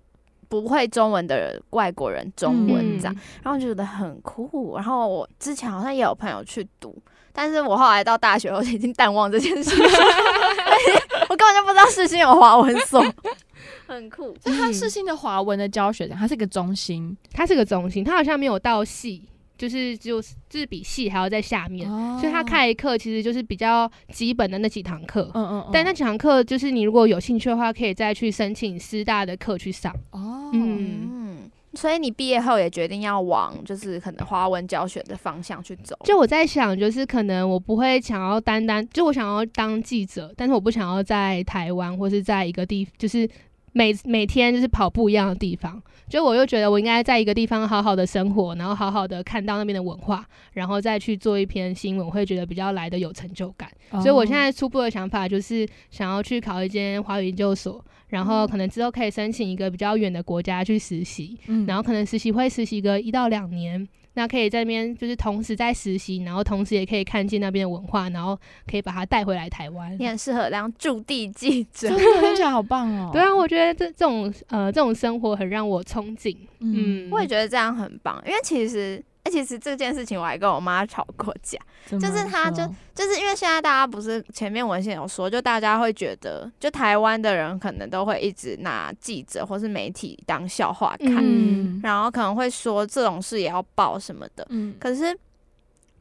[0.49, 3.21] 不会中文的外国人中文这样，嗯。
[3.43, 4.77] 然后就觉得很酷。
[4.77, 6.95] 然后我之前好像也有朋友去读，
[7.33, 9.79] 但是我后来到大学，我已经淡忘这件事情，
[11.31, 13.03] 我根本就不知道世新有华文所，
[13.95, 14.37] 很酷。
[14.41, 19.23] 所以它嗯是新的华文的教学，它是一个中心，它是个中心，它好像没有到系，
[19.59, 25.31] 就是就是就是比系还要在下面，哦所以他开的课其实就是比较基本的那几堂课。
[25.35, 29.95] 嗯嗯嗯，但那几堂课就是你如果有兴趣的话，可以再去申请师大的课去上。
[30.13, 35.95] 哦，嗯，嗯，所以你毕业后也决定要往就是可能华文教学的方向去走。
[36.05, 43.29] 就我在想，就是可能我不会想要单单，就我想要当记者，但是我不想要在台湾或是在一个地，就是
[43.73, 45.83] 每每天就是跑不一样的地方。
[46.09, 53.71] 就我又觉得我应该在一个地方好好的生活，然后好好的看到那边的文化，然后再去做一篇新闻，我会觉得比较来的有成就感。
[53.91, 69.97] 哦所以我现在初步的想法就是想要去考一间华语研究所，然后可能之后可以申请一个比较远的国家去实习，嗯然后可能实习会实习个一到两年，那可以在那边就是同时在实习，然后同时也可以看见那边的文化，然后可以把它带回来台湾。
[69.99, 71.97] 你很适合当驻地记者真。
[71.97, 73.11] 的听起来好棒哦。
[73.13, 76.37] 对啊，我觉得这这种呃这种生活很让我憧憬。
[76.61, 95.17] 嗯，嗯，我也觉得这样很棒，因为其实，哎、其实这件事情我还跟我妈吵过架，就是她就就是因为现在大家不是前面文献有说，就大家会觉得，就台湾的人可能都会一直拿记者或是媒体当笑话看，嗯然后可能会说这种事也要报什么的，嗯可是。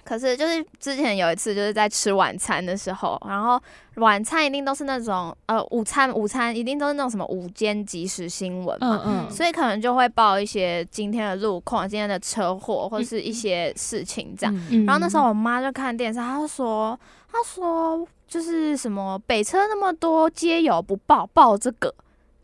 [0.10, 3.62] 可是就是之前有一次就是在吃晚餐的时候，然后
[3.98, 14.56] 晚餐一定都是那种呃午餐午餐一定都是那种什么午间即时新闻嘛，嗯嗯，所以可能就会报一些今天的路况、今天的车祸或是一些事情这样。
[14.88, 17.00] 然后那时候我妈就看电视，她就说，
[17.32, 21.93] 她说就是什么北车那么多街友不报报这个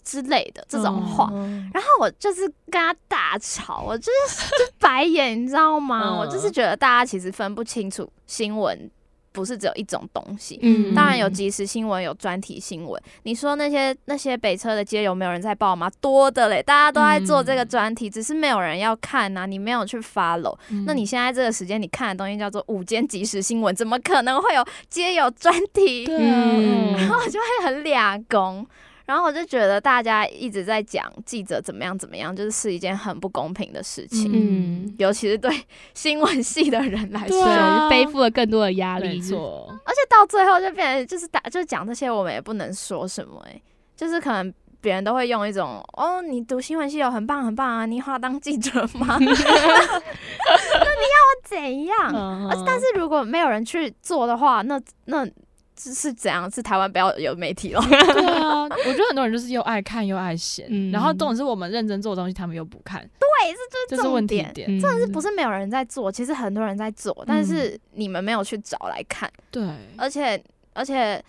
[0.05, 1.29] 之类的这种话。
[1.33, 6.01] 嗯然后我就是跟他大吵，我就是就白眼，你知道吗？
[6.05, 8.89] 嗯我就是觉得大家其实分不清楚新闻
[9.33, 10.57] 不是只有一种东西。
[10.61, 13.01] 嗯当然有即时新闻，有专题新闻。
[13.23, 15.91] 你说那些那些北车的街有没有人在报吗？
[15.99, 20.57] 多的嘞，大家都在做这个嗯专题，只是没有人要看呐、你没有去 follow。
[20.85, 26.05] 那嗯你现在这个时间你看的东西叫做午间即时新闻，怎么可能会有街有专题？
[26.05, 28.65] 对啊，嗯 然后我就会很俩公。
[29.05, 35.51] 然后我就觉得大家一直在讲记者怎么样怎么样，就是是一件很不公平的事情，嗯，尤其是对
[35.93, 37.89] 新闻系的人来说。
[37.89, 39.21] 背负了更多的压没力。
[39.21, 43.61] 错，而且到最后就变成就是打就讲这些，我们也不能说什么哎、
[43.95, 49.17] 就是可能别人都会用一种哦，你读新闻系有很棒很棒啊，你以后要当记者吗？
[49.19, 52.65] 那你要我怎样？
[52.65, 55.27] 但是如果没有人去做的话，那那
[55.77, 56.49] 是是怎样？
[56.49, 57.81] 是台湾不要有媒体了？
[57.87, 63.57] 对啊，我觉得很多人就是又爱看又爱嫌，嗯然后重点是我们认真做的东西，他们又不看，对，是
[63.89, 64.67] 这这是问题重点。
[64.67, 64.79] 点。
[64.79, 66.11] 嗯真的是不是没有人在做？
[66.11, 69.63] 其实很多人在做，但是你们没有去找来看，对，
[69.97, 70.41] 而且
[70.73, 71.21] 而且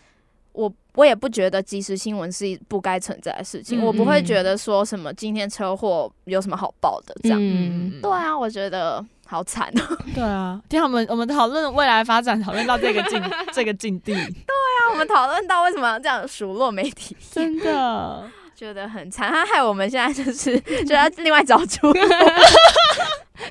[0.52, 7.38] 我我也不觉得即时新闻是不该存在的事情，嗯我不会觉得说什么今天车祸有什么好报的这样。
[7.40, 9.98] 嗯，对啊，我觉得好惨哦。
[10.14, 22.00] 对啊，听我们我们讨论未来发展，讨论到这个境 这个境地，对啊我们讨论到为什么要这样数落媒体，真的， 觉得很惨，他害我们现在就是就要另外找出路。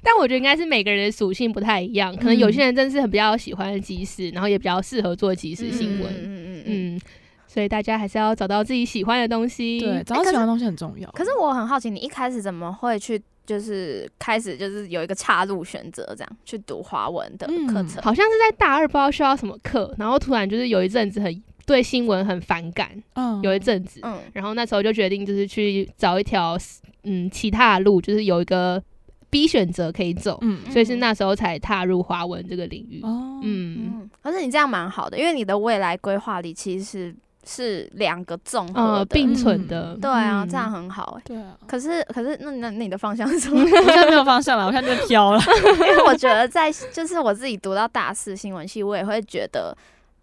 [0.01, 6.11] 但我觉得应该是每个人的属性不太一样，可能有些人真的是很比较喜欢即时，然后也比较适合做即时新闻。
[6.11, 6.95] 嗯嗯嗯嗯。
[6.95, 7.01] 嗯，
[7.47, 9.79] 所以大家还是要找到自己喜欢的东西。
[9.79, 11.09] 对，找到喜欢的东西很重要。
[11.11, 18.01] 可是我很好奇，你一开始怎么会去就是开始就是有一个岔路选择，这样去读华文的课程？
[18.01, 26.57] 好像是在大二不知道需要什么课，然后突然就是有一阵子很对新闻很反感，嗯有一阵子，嗯然后那时候就决定就是去找一条
[27.03, 28.81] 嗯其他的路，就是有一个
[29.29, 33.01] B 选择可以走，嗯所以是那时候才踏入华文这个领域。
[33.03, 38.93] 哦，嗯嗯，可是你这样蛮好的，因为你的未来规划里其实是是两个综合的。
[38.99, 43.61] 呃，并存的，对啊，嗯这样很好哎、对啊，可是可是那那那你的方向是什么？
[43.63, 45.39] 我现在没有方向了，我现在在飘了。
[45.77, 49.75] 因为我觉得在就是我自己读到大四新闻系，我也会觉得，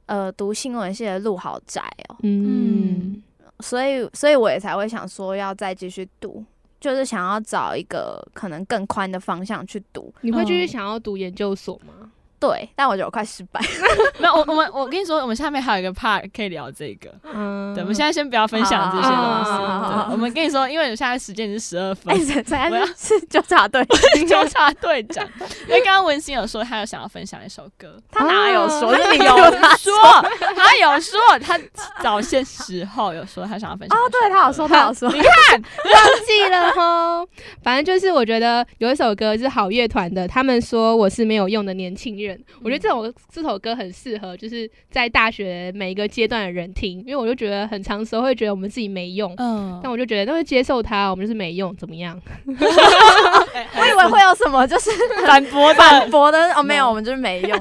[0.07, 3.23] 呃，读新闻系的路好窄哦，嗯
[3.61, 6.45] 所以所以我也才会想说要再继续读，
[6.81, 10.13] 就是想要找一个可能更宽的方向去读。
[10.23, 12.11] 你会继续嗯想要读研究所吗？
[12.43, 13.61] 对，但我觉得我快失败。
[14.19, 17.09] 没有，我我们我跟你说，我们下面还有一个 part 可以聊这个。
[17.33, 20.11] 嗯，对，我们现在先不要分享这些东西。
[20.11, 23.81] 我们跟你说，因为现在时间已经十二分哎，，我要样是纠察队？
[24.27, 25.25] 纠察队长。
[25.69, 28.93] 因为刚刚文心有说，他有想要分享一首歌，他哪有说？
[28.93, 29.37] 他是你有
[29.79, 31.57] 说，他有说，他
[32.03, 35.09] 早些时候有说他想要分享哦对他有说，他有说。
[35.15, 37.25] 你看，忘记了哈。
[37.63, 42.32] 反正就是我觉得有一首歌是好乐团的，他们说我是没有用的年轻人。
[42.63, 49.35] 我觉得这首这首歌很适合，就是在大学每一个阶段的人听，因为我就觉得很长时候会觉得我们自己没用。
[49.39, 52.21] 嗯但我就觉得，那会接受它，我们就是没用，怎么样？
[52.47, 54.91] 我以为会有什么就是
[55.27, 57.59] 反驳，反驳的哦，没有，我们就是没用。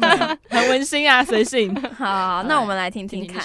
[0.50, 1.74] 很温馨啊，随性。
[1.98, 3.44] 好，那我们来听听看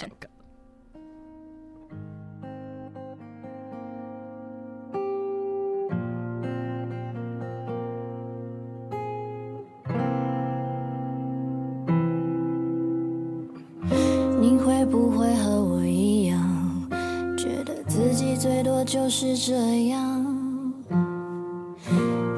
[18.87, 20.25] 就是这样？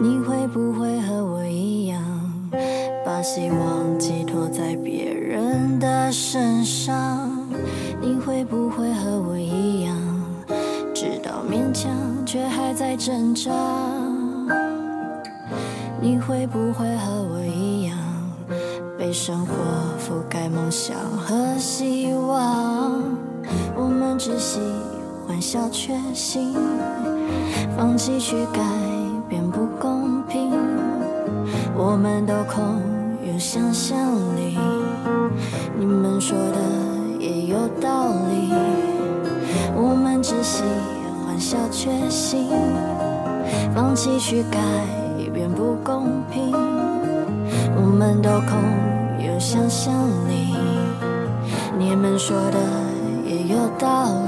[0.00, 2.02] 你会不会和我一样，
[3.04, 7.30] 把希望寄托在别人的身上？
[8.00, 9.94] 你会不会和我一样，
[10.94, 11.92] 知道勉强
[12.24, 13.52] 却还在挣扎？
[16.00, 17.98] 你会不会和我一样？
[18.98, 19.52] 被生活
[20.00, 23.02] 覆盖梦想和希望，
[23.76, 24.58] 我们只喜
[25.28, 26.54] 欢笑确幸，
[27.76, 28.62] 放弃去改
[29.28, 30.50] 变不公平。
[31.76, 32.80] 我们都空
[33.22, 33.98] 有想象
[34.34, 34.58] 力，
[35.78, 38.54] 你们说的也有道理。
[39.76, 40.62] 我们只喜
[41.26, 42.48] 欢小确幸，
[43.74, 44.58] 放弃去改
[45.34, 46.52] 变不公平。
[47.76, 48.58] 我们都空
[49.22, 49.92] 有想象
[50.26, 50.56] 力。
[51.78, 52.58] 你们说的
[53.24, 54.27] 也有道理，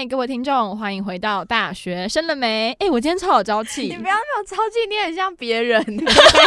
[0.00, 2.74] 嗨，各位听众，欢迎回到大学生了没？
[2.78, 3.98] 哎、我今天超有朝气你。
[3.98, 5.78] 不要那么朝气，你很像别人。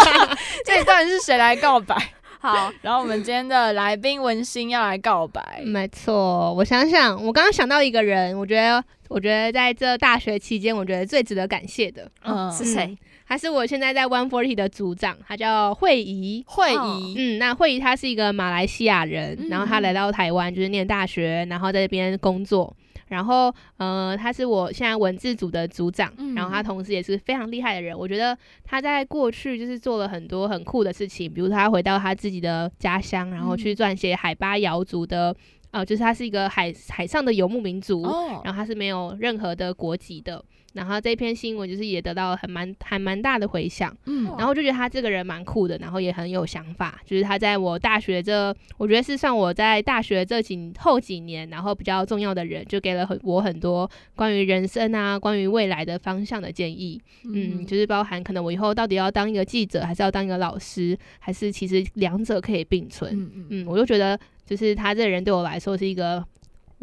[0.66, 1.96] 这到底是谁来告白？
[2.42, 5.62] 好，然后我们今天的来宾文心要来告白。
[5.64, 12.98] 没错，我想想，我刚刚想到一个人，我觉得，我觉得在这大学期间，我觉得最值得感谢的，嗯，是谁？
[13.28, 16.44] 他是我现在在 One Forty 的组长，他叫惠仪。
[16.48, 22.76] 惠哦仪，嗯，那惠仪他是一个马来西亚人，嗯然后他来到台湾就是念大学，然后在这边工作。
[23.14, 27.98] 然后，呃，他是我现在文字组的组长，嗯然后他同时也是非常厉害的人。
[27.98, 35.34] 我觉得他在过去就是做了很多很酷的事情，比如他回到他自己的家乡，然后去撰写海巴瑶族的
[35.72, 40.44] 呃，就是他是一个海海上的游牧民族，哦，然后他是没有任何的国籍的。
[40.74, 47.00] 然后这篇新闻就是也得到了很蛮还蛮大的回响，嗯然后就觉得他这个人蛮酷的，然后也很有想法。
[47.06, 57.00] 就是他在我大学这，我觉得是算我在大学这几后几年，然后比较重要的人，就给了很我很多关于人生啊、关于未来的方向的建议。
[57.24, 63.14] 嗯，就是包含可能我以后到底要当一个记者，还是要当一个老师，还是其实两者可以并存。
[63.14, 66.24] 嗯嗯嗯，我就觉得就是他这个人对我来说是一个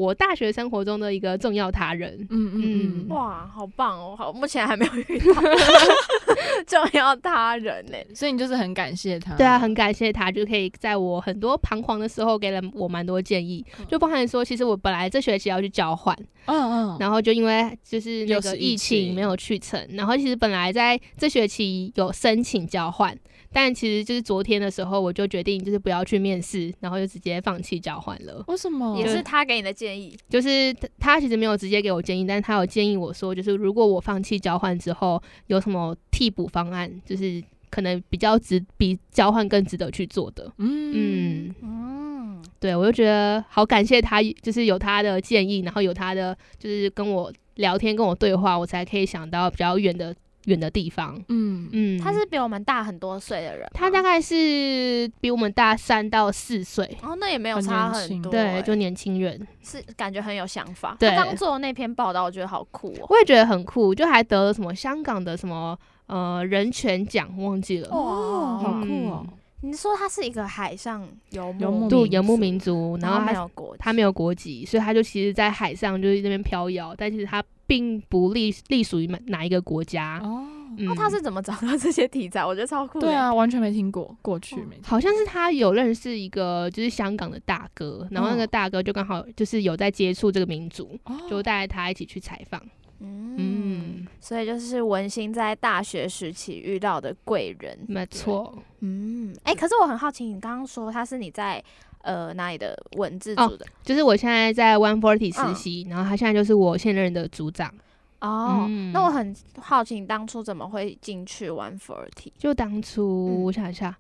[0.01, 2.27] 我大学生活中的一个重要他人。
[2.31, 4.15] 嗯嗯嗯，哇，好棒哦！
[4.17, 5.43] 好，目前还没有遇到
[6.67, 7.99] 重要他人呢。
[8.15, 23.15] 所以你就是很感谢他，对啊，很感谢他，就可以在我很多彷徨的时候给了我蛮多建议，就包含说，其实我本来这学期要去交换，嗯嗯，然后就因为就是那个疫情情没有去成，然后其实本来在这学期有申请交换，
[23.53, 28.45] 但其实就是昨天的时候我就决定就是不要去面试，然后就直接放弃交换了。
[28.49, 28.97] 为什么？
[28.97, 40.53] 也是他给你的建议，就是他他其实没有直接给我建议，但是他有建议我说，就是如果我放弃交换之后，有什么替补方案，就是可能比较值比交换更值得去做的。
[40.59, 41.49] 嗯。
[41.53, 50.15] 嗯，嗯，对我就觉得好感谢他，就是有他的建议，然后有他的就是跟我聊天、跟我对话，我才可以想到比较远的
[50.47, 51.21] 远的地方。
[51.29, 60.97] 嗯嗯，他是比我们大很多岁的人，他大概是比我们大三到四岁，哦，那也没有差很多对，欸，就年轻人，是感觉很有想法。
[60.99, 63.07] 对他刚做的那篇报道，我觉得好酷哦。
[63.09, 67.89] 我也觉得很酷，就还得了什么香港的什么呃人权奖，忘记了。
[67.91, 69.27] 哦，好酷哦，
[69.63, 80.19] 你说他是一个海上游游牧牧，度民族游牧民族，然然后他有国籍，他没有国籍，所以他就其实，在海上就是那边飘摇，但其实他并不隶隶属于哪哪一个国家。
[80.23, 80.47] 哦，
[80.79, 82.45] 嗯那他是怎么找到这些题材？
[82.45, 83.01] 我觉得超酷。
[83.01, 92.61] 对，啊，完全没听过，过去没听好像是他有认识一个就是香港的大哥，然后那个哦大哥就刚好就是有在接触这个民族，哦就带他一起去采访。
[93.01, 97.79] 嗯，嗯，所以就是文心在大学时期遇到的贵人。
[97.89, 98.57] 没错。
[98.81, 101.63] 嗯，哎、可是我很好奇，你刚刚说他是你在
[102.03, 103.67] 呃哪里的文字哦组的？
[103.83, 107.73] 就是我现在在 One Forty 实嗯习，然后他现在就是我现任的组长。
[108.21, 112.33] 哦，嗯那我很好奇，你当初怎么会进去 One Forty？
[112.39, 113.97] 就当初、嗯我想一下，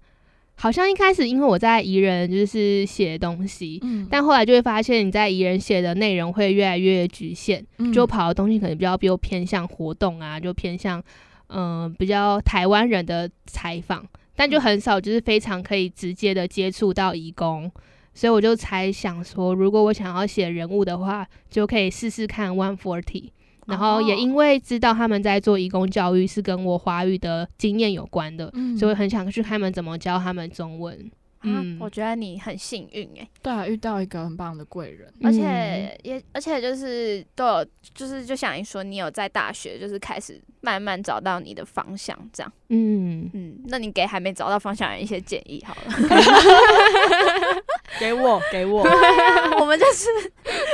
[0.60, 11.02] 好像一开始因为我在宜人就是写东西，嗯但后来就会发现你在宜人写的内容会越来越局限，嗯就跑的东西可能比较比较偏向活动啊，就偏向
[11.48, 14.06] 嗯、呃比较台湾人的采访，
[14.36, 17.72] 但就很少就是非常可以直接的接触到义工。
[18.12, 23.30] 所以我就才想说，如果我想要写人物的话，就可以试试看 One Forty。
[23.70, 24.16] 然后也哦。
[24.18, 28.76] 因为知道他们在做义工教育是跟我华语的经验有关的，嗯。
[28.76, 31.10] 所以我很想去看他们怎么教他们中文。
[31.42, 35.32] 嗯嗯，我觉得你很幸运哎、对啊，遇到一个很棒的贵人，而嗯。
[35.32, 42.52] 且也而且就是都有，就是就像你说，你有在大学就是开始慢慢找到你的方向，这样。
[42.68, 45.94] 嗯，嗯，那你给还没找到方向的人一些建议好了。
[47.98, 48.84] 给 我给我，
[49.58, 50.08] 我们就是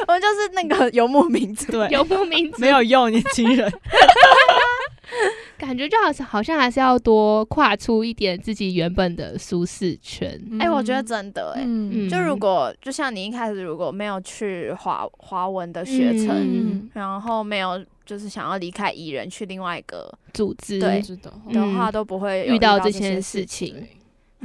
[0.07, 2.61] 我们就是那个游牧民族，对，游牧民族。
[2.61, 3.71] 没有用，年轻人，
[5.59, 10.41] 感觉就好像好像还是要多跨出一点自己原本的舒适圈。
[10.61, 16.91] 哎、我觉得真的哎、嗯就如果就像你一开始如果没有去华华文的学程，嗯。
[16.95, 23.89] 然后没有就是想要离开蚁人去另外一个组织对，的嗯话，都不会遇到这些事事情，对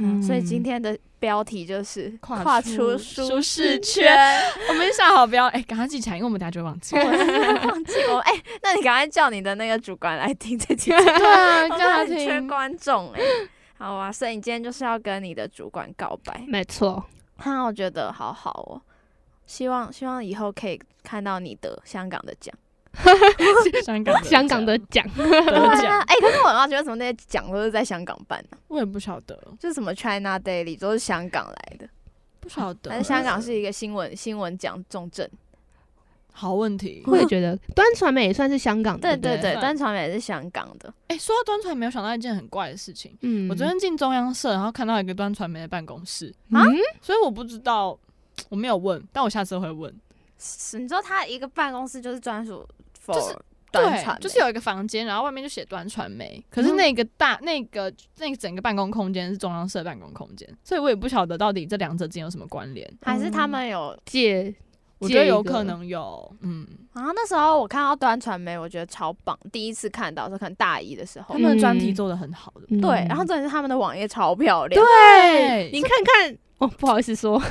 [0.02, 4.40] 嗯，所以嗯今天的标题就是跨跨出出舒适适圈。
[4.68, 6.96] 我们想好标，哎，赶快记起来，因为我们等下就会忘记。
[6.96, 7.04] 了
[7.68, 8.32] 忘记我哎、
[8.62, 12.40] 那你赶快叫你的那个主管来听这期节目， 对啊，我们叫他很缺。
[12.42, 13.20] 观众哎、
[13.78, 17.04] 好啊，所以你今天就是要跟你的主管告白，没错，
[17.44, 18.82] 那，我觉得好好哦，
[19.46, 22.52] 希望希望以后可以看到你得香港的奖。
[23.84, 31.88] 香港香港的奖，哎、可是我很好奇，为什么那些奖都是在香港办的、我也不晓得，就是什么 China Daily 都是香港来的，
[32.40, 32.90] 不晓得。
[32.90, 35.28] 还是香港是一个新闻新闻奖重镇？
[36.34, 37.02] 好问题。
[37.06, 40.92] 我也觉得端传媒也算是香港的，对对对，端传媒也是香港的。
[41.08, 43.14] 哎，说到端传媒，我想到一件很怪的事情。
[43.20, 47.98] 嗯我昨天进中央社，然后看到一个端传媒的办公室，啊嗯所以我不知道，
[48.48, 49.94] 我没有问，但我下次会问。
[50.38, 52.66] 是你知道他一个办公室就是专属
[53.04, 53.36] for 就是
[53.70, 62.86] 端传，就是有一个房间，然后外面就写端传媒，可是那个大、那个那个整个办公空间是中央社办公空间，所以我也不晓得到底这两者之间有什么关联。
[63.00, 64.54] 还是他们有借，
[64.98, 69.38] 我觉得有可能有，嗯，然后那时候我看到端传媒，我觉得超棒。
[69.50, 72.66] 第一次看到是可能大一的时候他，们的专题嗯做的很好的。
[72.68, 74.84] 嗯对，然后重点是他们的网页超漂亮。
[74.84, 77.36] 对你看看，哦，不好意思说，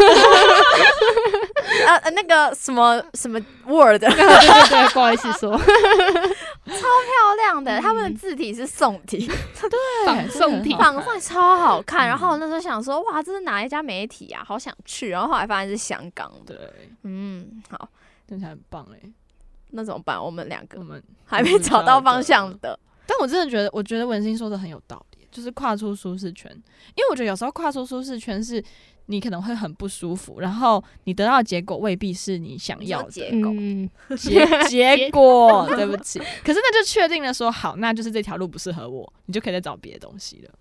[1.86, 3.38] 呃呃那个什么什么
[3.68, 12.08] word 对对对，不好意思说， 超漂亮的，他们的字体是宋体，对，仿宋体仿上超好看。
[12.08, 14.44] 嗯然后我那时候想说，哇，这是哪一家媒体啊？
[14.46, 15.10] 好想去。
[15.10, 16.56] 然后后来发现是香港的。
[16.56, 17.90] 对，嗯，好，
[18.28, 19.00] 听起来很棒哎。
[19.72, 20.22] 那怎么办？
[20.24, 22.80] 我们两个我们还没找到方向的。
[23.06, 26.50] 但我真的觉得，我觉得文心说的很有道理，就是跨出舒适圈。
[26.96, 28.64] 因为我觉得有时候跨出舒适圈是
[29.08, 35.68] 你可能会很不舒服，然后你得到的结果未必是你想要的结果嗯，结 结果。
[35.76, 40.52] 对不起，可是那就确定了说好，那就是这条路不适合我，你就可以再找别的东西了。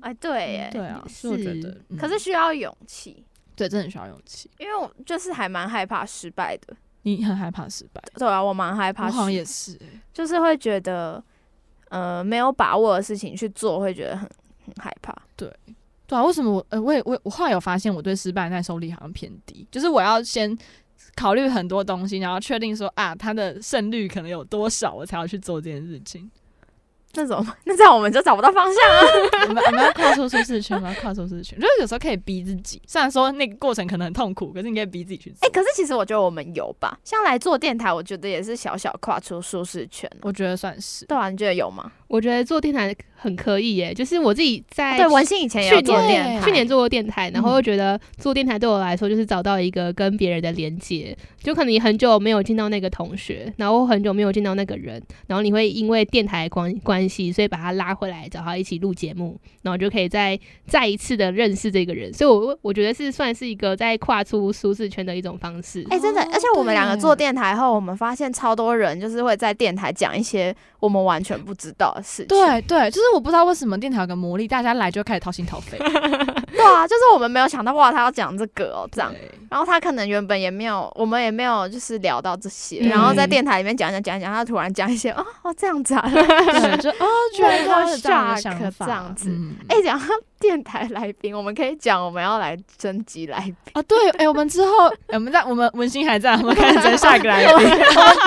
[0.00, 0.68] 哎，对耶。
[0.72, 3.22] 对啊，也所以我觉是得，嗯可是需要勇气，
[3.54, 4.50] 对，真的很需要勇气。
[4.58, 6.74] 因为我就是还蛮害怕失败的。
[7.02, 9.86] 你很害怕失败，对啊，我蛮害怕失，我好像也是欸。
[10.12, 11.22] 就是会觉得，
[11.88, 14.28] 呃，没有把握的事情去做，会觉得很
[14.66, 15.14] 很害怕。
[15.36, 15.50] 对
[16.16, 20.56] 啊，为什么我呃，我也我我后来有发现，我对失败耐受力好像偏低，就是我要先
[21.16, 26.30] 考虑很多东西，然后确定说啊，它的胜率可能有多少，我才要去做这件事情。
[27.12, 27.56] 那怎么办？
[27.66, 29.44] 那这样我们就找不到方向啊！
[29.48, 35.38] 我们我们要跨出舒适圈，我们要跨出舒适圈，就是有时候可以逼自己，虽然说那个过程可能很痛苦，可是你可以逼自己去做。
[35.44, 40.08] 哎、可是其实我觉得我们有吧，像来做电台，我觉得也是小小跨出舒适圈。
[40.22, 41.04] 我觉得算是。
[41.06, 41.90] 对啊，你觉得有吗？
[42.10, 47.54] 我觉得做电台很可以耶，就是我自己在对，文心以前也有去年做电台，去年做过电台，然后嗯。
[47.54, 65.86] 又觉得做电台对我来说就是找到一个跟别人的连接，就可能你很久没有见到那个同学，然后很久没有见到那个人，然后你会因为电台关关系，所以把他拉回来，找他一起录节目，然后就可以再再一次的认识这个人，所以我我觉得是算是一个在跨出舒适圈的一种方式。
[65.90, 72.28] 哎、真的，哦而且我们两个做电台后，我们发现超多人就是会在电台讲一些我们完全不知道的事情。
[72.28, 75.78] 对对，就是我不知道为什么电台有个魔力，大家来就开始掏心掏肺。
[76.56, 79.12] 对啊，就是我们没有想到，哇，他要讲这个哦，这样。
[79.50, 90.06] 然后他可能原本也没有，我们也没有就是聊到这些，嗯然后在电台里面讲讲讲讲，他突然讲一些哦哦这样子啊， 对，就哦，居然他有这样的 shock 想法，这样子嗯哎、讲到
[90.38, 97.52] 电台来宾，我们可以讲我们要来征集来宾，啊，对，哎、我们之后，哎 我们在我们文心还在，我们开始征下一个来宾。
[97.52, 97.78] 我们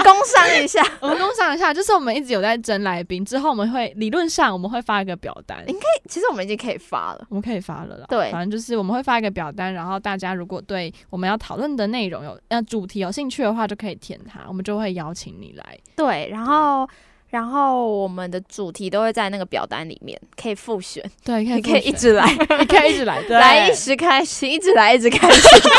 [0.03, 7.25] 工商一下，我们工商一下，就是我们一直有在征来宾，之后我们会理论上我们会发一个表单，应该其实我们已经可以发了。
[7.29, 8.05] 我们可以发了啦。
[8.13, 15.77] 对反正就是我们会发一个表单，然后大家如果对我们要讨论的内容有呃主题有兴趣的话，就可以填它，我们就会邀请你来。
[15.95, 16.87] 对，然后
[17.29, 22.25] 然后我们的主题都会在那个表单里面，可以复选，对，可以你可以，一直来，
[22.59, 25.71] 你可以一直来， 对来一时开心，一直来一直开心。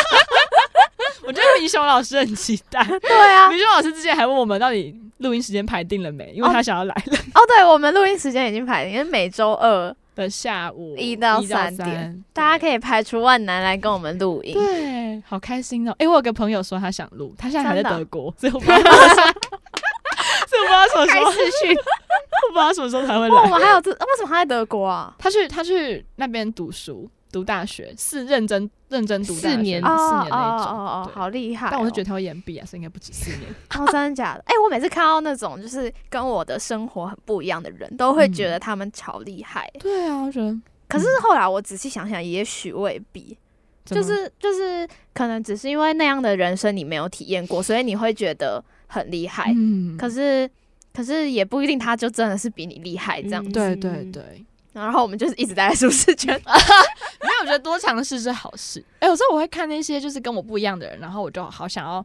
[1.27, 2.85] 我觉得明雄老师很期待。
[2.85, 14.55] 对啊，明雄老师之前还问我们到底录音时间排定了没，因为他想要来了哦，对，我们录音时间已经排定，是每周二，的下午一到三三点大家可以排除万难来跟我们录音。
[14.55, 15.95] 对，好开心哦！
[15.99, 19.33] 哎、我有个朋友说他想录，他现在还在德国，所以我不知道他什么，
[20.49, 23.47] 所以我不知道什么时候，开视讯， 我不知道什么时候才会来，我。
[23.49, 25.15] 们还有这，为什么他在德国啊？
[25.19, 30.69] 他去他去那边读书，读大学，是认真认真读大学四年四年那一种。
[30.69, 31.71] 哦哦哦，好厉害哦！
[31.73, 33.43] 但我是觉得他会延毕啊，所以应该不止四年。
[33.77, 34.45] 哦，真的假的？
[34.47, 39.69] 哎、我每次看到那种就是跟我的生活很不一样的人，都会觉得他们超厉害。
[39.81, 40.57] 对啊，我觉得
[40.87, 43.37] 可是后来我仔细想想，也许未必，
[43.85, 49.53] 就是就是可能只是因为那样的人生你没有体验过，所以你会觉得很厉害。
[49.57, 50.49] 嗯，可是
[50.95, 53.45] 可是也不一定，他就真的是比你厉害这样。
[53.45, 54.45] 嗯对对对，
[54.75, 56.39] 然后我们就是一直待在舒适圈。
[56.45, 58.85] 没有，我觉得多尝试是好事。
[58.99, 62.05] 哎、有时候我会看那些就是跟我不一样的人，然后我就好想要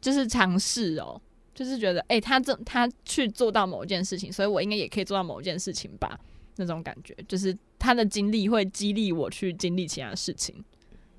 [0.00, 1.20] 就是尝试哦，
[1.54, 6.18] 就是觉得哎、他这他去做到某件事情，所以我应该也可以做到某件事情吧，
[6.56, 10.64] 那种感觉，就是他的经历会激励我去经历其他事情。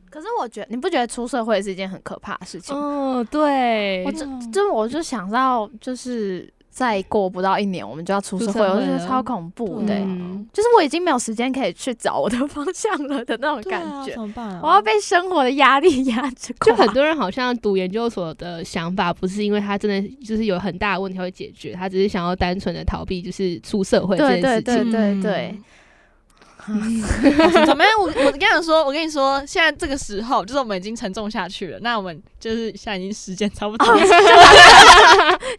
[0.10, 2.82] 可是我觉得，你不觉得出社会是一件很可怕的事情吗？
[2.82, 9.96] 哦，对我，就就我就想到，就是再过不到一年，我们就要出社会，我就觉得超恐怖的、
[10.54, 14.14] 就是我已经没有时间可以去找我的方向了的那种感觉。
[14.14, 14.60] 怎么办啊？
[14.62, 24.64] 我要被生活的压力压着，就很多人好像读研究所的想法，不是因为他真的就是有很大的问题会解决，他只是想要单纯的逃避，就是出社会这件事情。
[24.64, 25.60] 对对对嗯对，
[26.68, 27.92] 怎么样？
[28.00, 34.02] 我我跟你说，我跟你说，现在这个时候就是我们已经沉重下去了，那我们就是现在已经时间差不多了。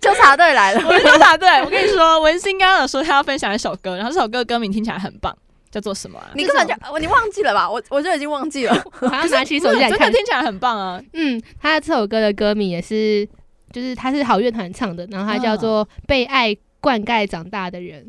[0.00, 0.82] 纠察队来了。
[0.86, 1.48] 我们纠察队。
[1.62, 5.34] 我跟你说，文心刚刚有说他要分享一首歌，然后这首歌歌名听起来很棒，
[5.70, 6.28] 叫做什么啊？
[6.34, 7.70] 你根本就你忘记了吧？
[7.70, 8.84] 我我就已经忘记了。
[9.00, 9.98] 我还要拿起手机来看。
[9.98, 11.02] 真的听起来很棒啊！
[11.14, 13.26] 嗯，他这首歌的歌名也是，
[13.72, 18.04] 就是他是好乐团唱的，然后他叫做《被爱灌溉长大的人》。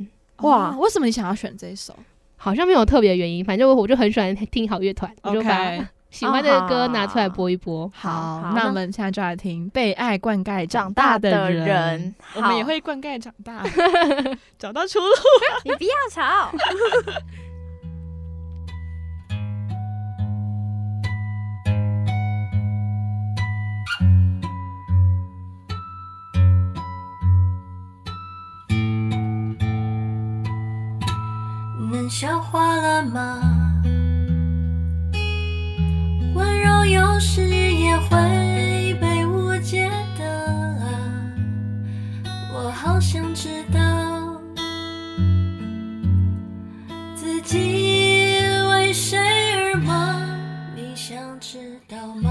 [0.45, 1.93] 哇，为什么你想要选这一首
[2.41, 5.77] 好像没有特别的原因，反正我我就很喜欢听好乐团，我就把
[6.09, 7.91] 喜欢的歌拿出来播一播。
[7.93, 13.61] 好，好那那我们现在就来听《被爱灌溉长大大的人》人我们也会灌溉长大，
[14.57, 15.05] 找到出路。
[15.65, 16.51] 你不要吵。
[32.19, 33.39] 消化了吗？
[36.35, 40.25] 温柔有时也会被误解的
[40.81, 40.83] 啊，
[42.53, 43.79] 我好想知道
[47.15, 48.35] 自己
[48.69, 49.17] 为谁
[49.55, 50.19] 而忙，
[50.75, 52.28] 你想知道吗？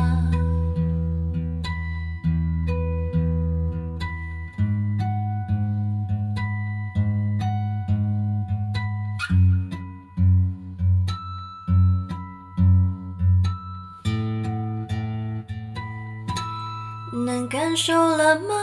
[17.12, 18.54] 能感受了吗？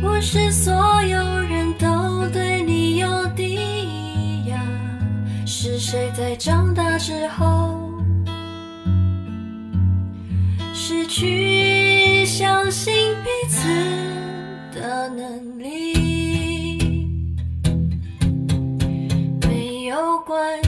[0.00, 0.72] 不是所
[1.02, 4.62] 有人都对你有敌意呀，
[5.46, 7.80] 是谁在长大之后
[10.72, 12.92] 失去相信
[13.22, 13.68] 彼此
[14.74, 17.08] 的能力？
[19.40, 20.62] 没有关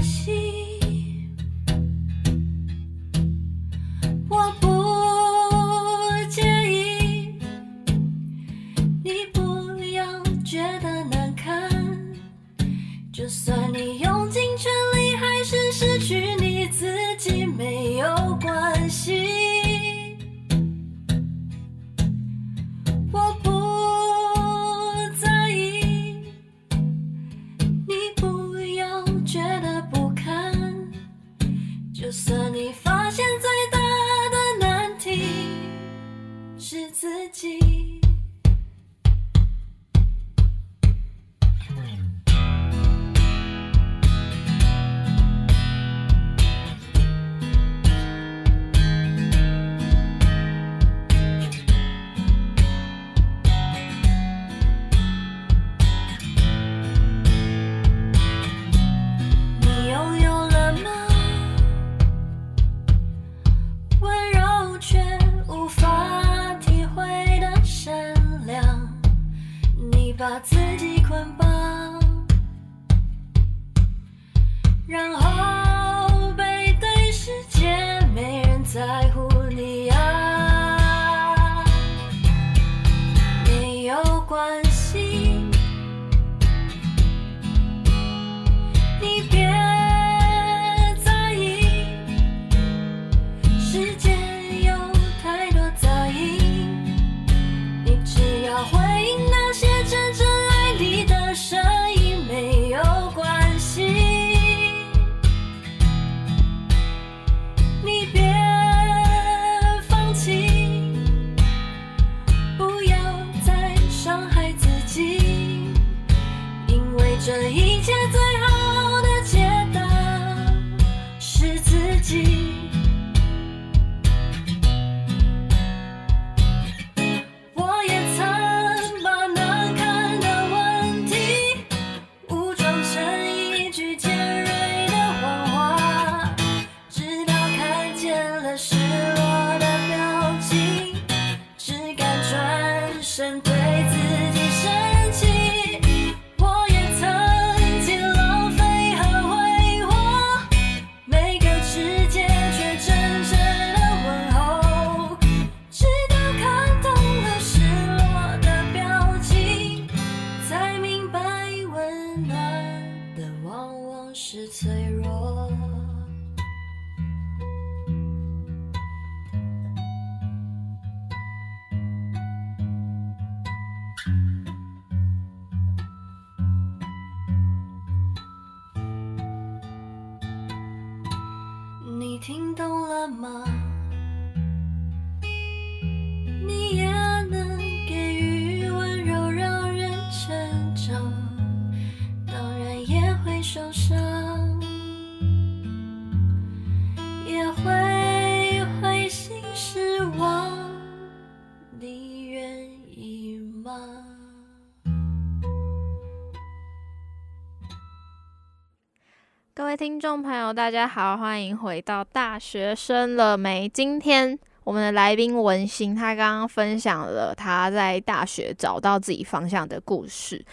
[209.57, 213.67] 各位听众朋友，大家好，欢迎回到大学生了没？
[213.67, 220.45] 今天我们的来宾文心，他刚刚分享了他在大学找到自己方向的故事，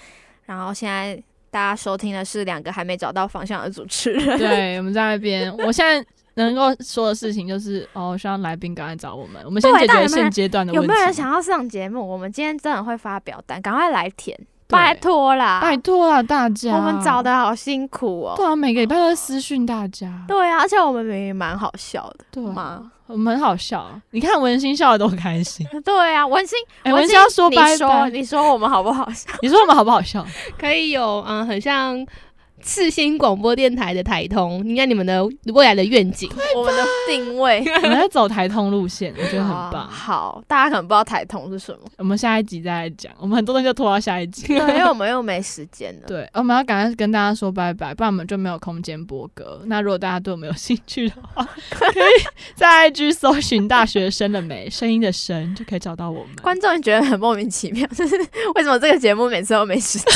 [0.46, 4.40] 然后现在大家收听的是两个还没找到方向的主持人。
[4.40, 10.88] 对，我们在那边，我现在能够说的事情就是，哦，希望来宾赶快找我们，我们先解决现阶段的问题。
[10.88, 12.00] 有没有人想要上节目？
[12.00, 15.60] 我们今天真的会发表单，赶快来填，对拜托啦！
[15.62, 18.34] 拜托啦大家，我们找的好辛苦哦。
[18.36, 22.92] 对啊，每个礼拜都在私讯大家，对啊，而且我们明明蛮好笑的对吗。
[23.06, 23.86] 我们很好笑。
[24.12, 29.30] 你看文心笑的多开心， 对啊，文心，哎，文文心要说你拜说拜，你说我们好不好笑？
[29.42, 30.26] 你说我们好不好笑？
[30.58, 31.96] 可以有嗯，很像
[32.66, 36.30] 世新广播电台的台通，应该你们的未来的愿景。
[36.56, 39.88] 我们的定位 我们在走台通路线，我觉得很啊棒。
[39.90, 44.48] 好，大家可能不知道台通是什么，我们下一集再来讲，我们很多东西就拖到下一集。
[44.48, 46.08] 对，因为我们又没时间了。
[46.08, 49.62] 对，我们要赶快跟大家说拜拜，不然我们就没有空间播歌。
[49.66, 52.24] 那如果大家对我们有兴趣的话， 可以
[52.56, 56.36] 在 IG 搜寻“大学生了没”，声音的声就可以找到我们。
[56.42, 58.16] 观众觉得很莫名其妙，就是
[58.56, 60.08] 为什么这个节目每次都没时间？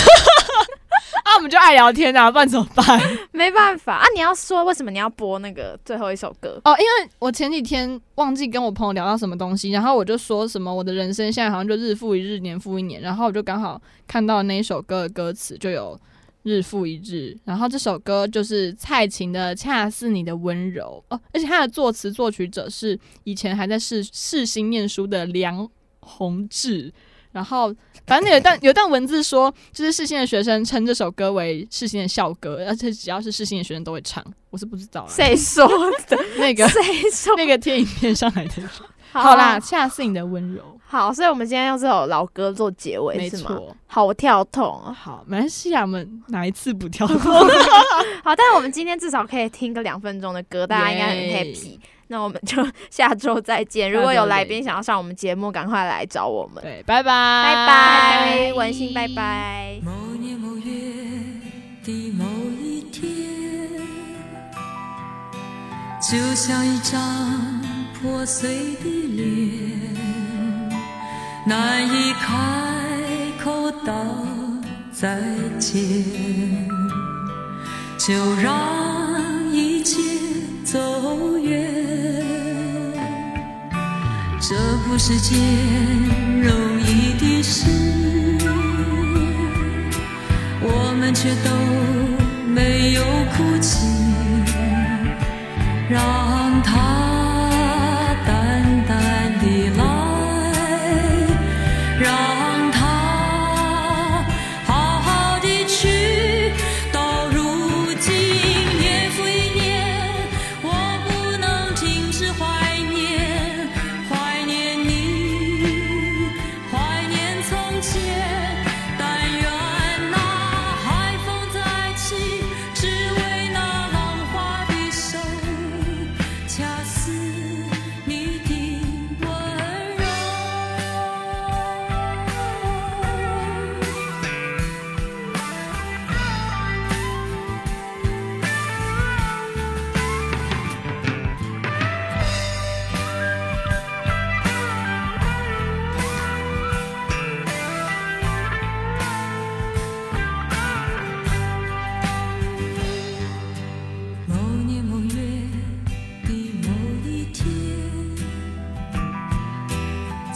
[1.23, 2.85] 啊，我们就爱聊天啊，不然怎么办？
[3.31, 4.05] 没办法啊！
[4.15, 6.59] 你要说为什么你要播那个最后一首歌？
[6.63, 15.99] 哦，因为我前几天忘记跟我朋友聊到什么东西，然后我就说什么我的人生现在好像就日复一日，年复一年，然后我就刚好看到那一首歌的歌词就有
[16.43, 25.69] 日复一日，然后这首歌就是蔡琴的《恰似你的温柔》哦，而且它的作词作曲者是以前还在世世新念书的梁
[26.01, 26.93] 宏志。
[27.33, 27.71] 然后，
[28.07, 34.23] 反正有一段有一段文字说，就是世新的学生称这首歌为世新的校歌，而且只要是世新的学生都会唱。
[34.49, 35.67] 我是不知道啦，谁说
[36.07, 36.17] 的？
[36.39, 36.81] 那个谁
[37.11, 37.35] 说？
[37.35, 38.69] 那个贴影片上来的 人。
[39.11, 43.29] 好啦，恰似你的温柔，好，所以我们今天用这首老歌做结尾，没？
[43.29, 43.75] 错。
[43.87, 44.95] 好跳痛哦！
[44.97, 47.17] 好，没关系啊，我们哪一次不跳痛？
[48.23, 51.79] 好，但是我们今天至少可以听个两分钟的歌，大家应该很耶 happy。
[52.07, 53.91] 那我们 就下周再见。
[53.91, 56.63] 如果有来宾想要上我们节目，赶快来找我们。
[56.63, 59.79] 对，拜拜，拜拜，文心，拜拜。
[59.83, 60.71] 某年某月
[61.83, 62.25] 的某
[62.61, 63.07] 一天，
[66.01, 66.99] 就像一张
[68.01, 68.85] 破碎的
[69.15, 69.95] 脸，
[71.45, 72.33] 难以开
[73.43, 73.93] 口道
[74.91, 75.19] 再
[75.59, 75.77] 见，
[78.07, 79.99] 就让一切
[80.63, 81.61] 走远
[84.39, 84.55] 这
[84.87, 85.37] 不是件
[86.41, 87.67] 容易的事
[90.61, 91.51] 我们却都
[92.49, 93.03] 没有
[93.35, 93.85] 哭泣
[95.89, 96.46] 让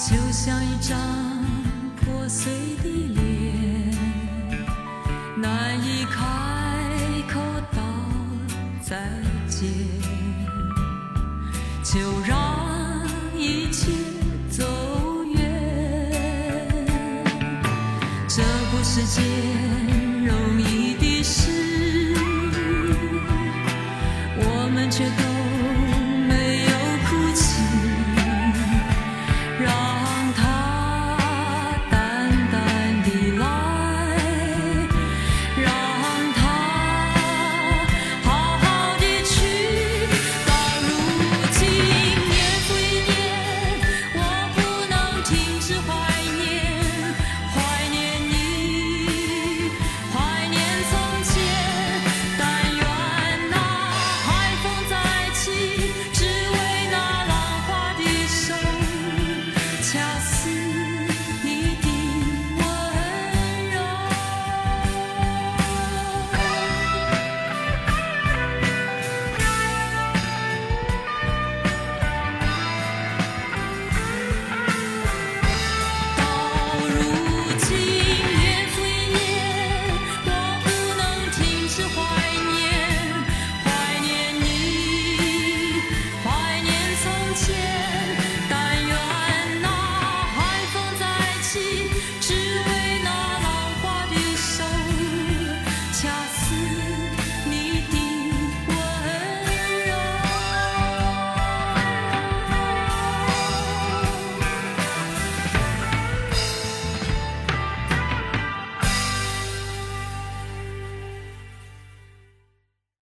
[0.04, 0.98] 就像一张
[1.96, 3.96] 破碎的脸
[5.38, 6.20] 难以开
[7.32, 7.40] 口
[7.72, 7.84] 道
[8.82, 8.98] 再
[9.48, 9.70] 见。
[11.84, 12.41] 就让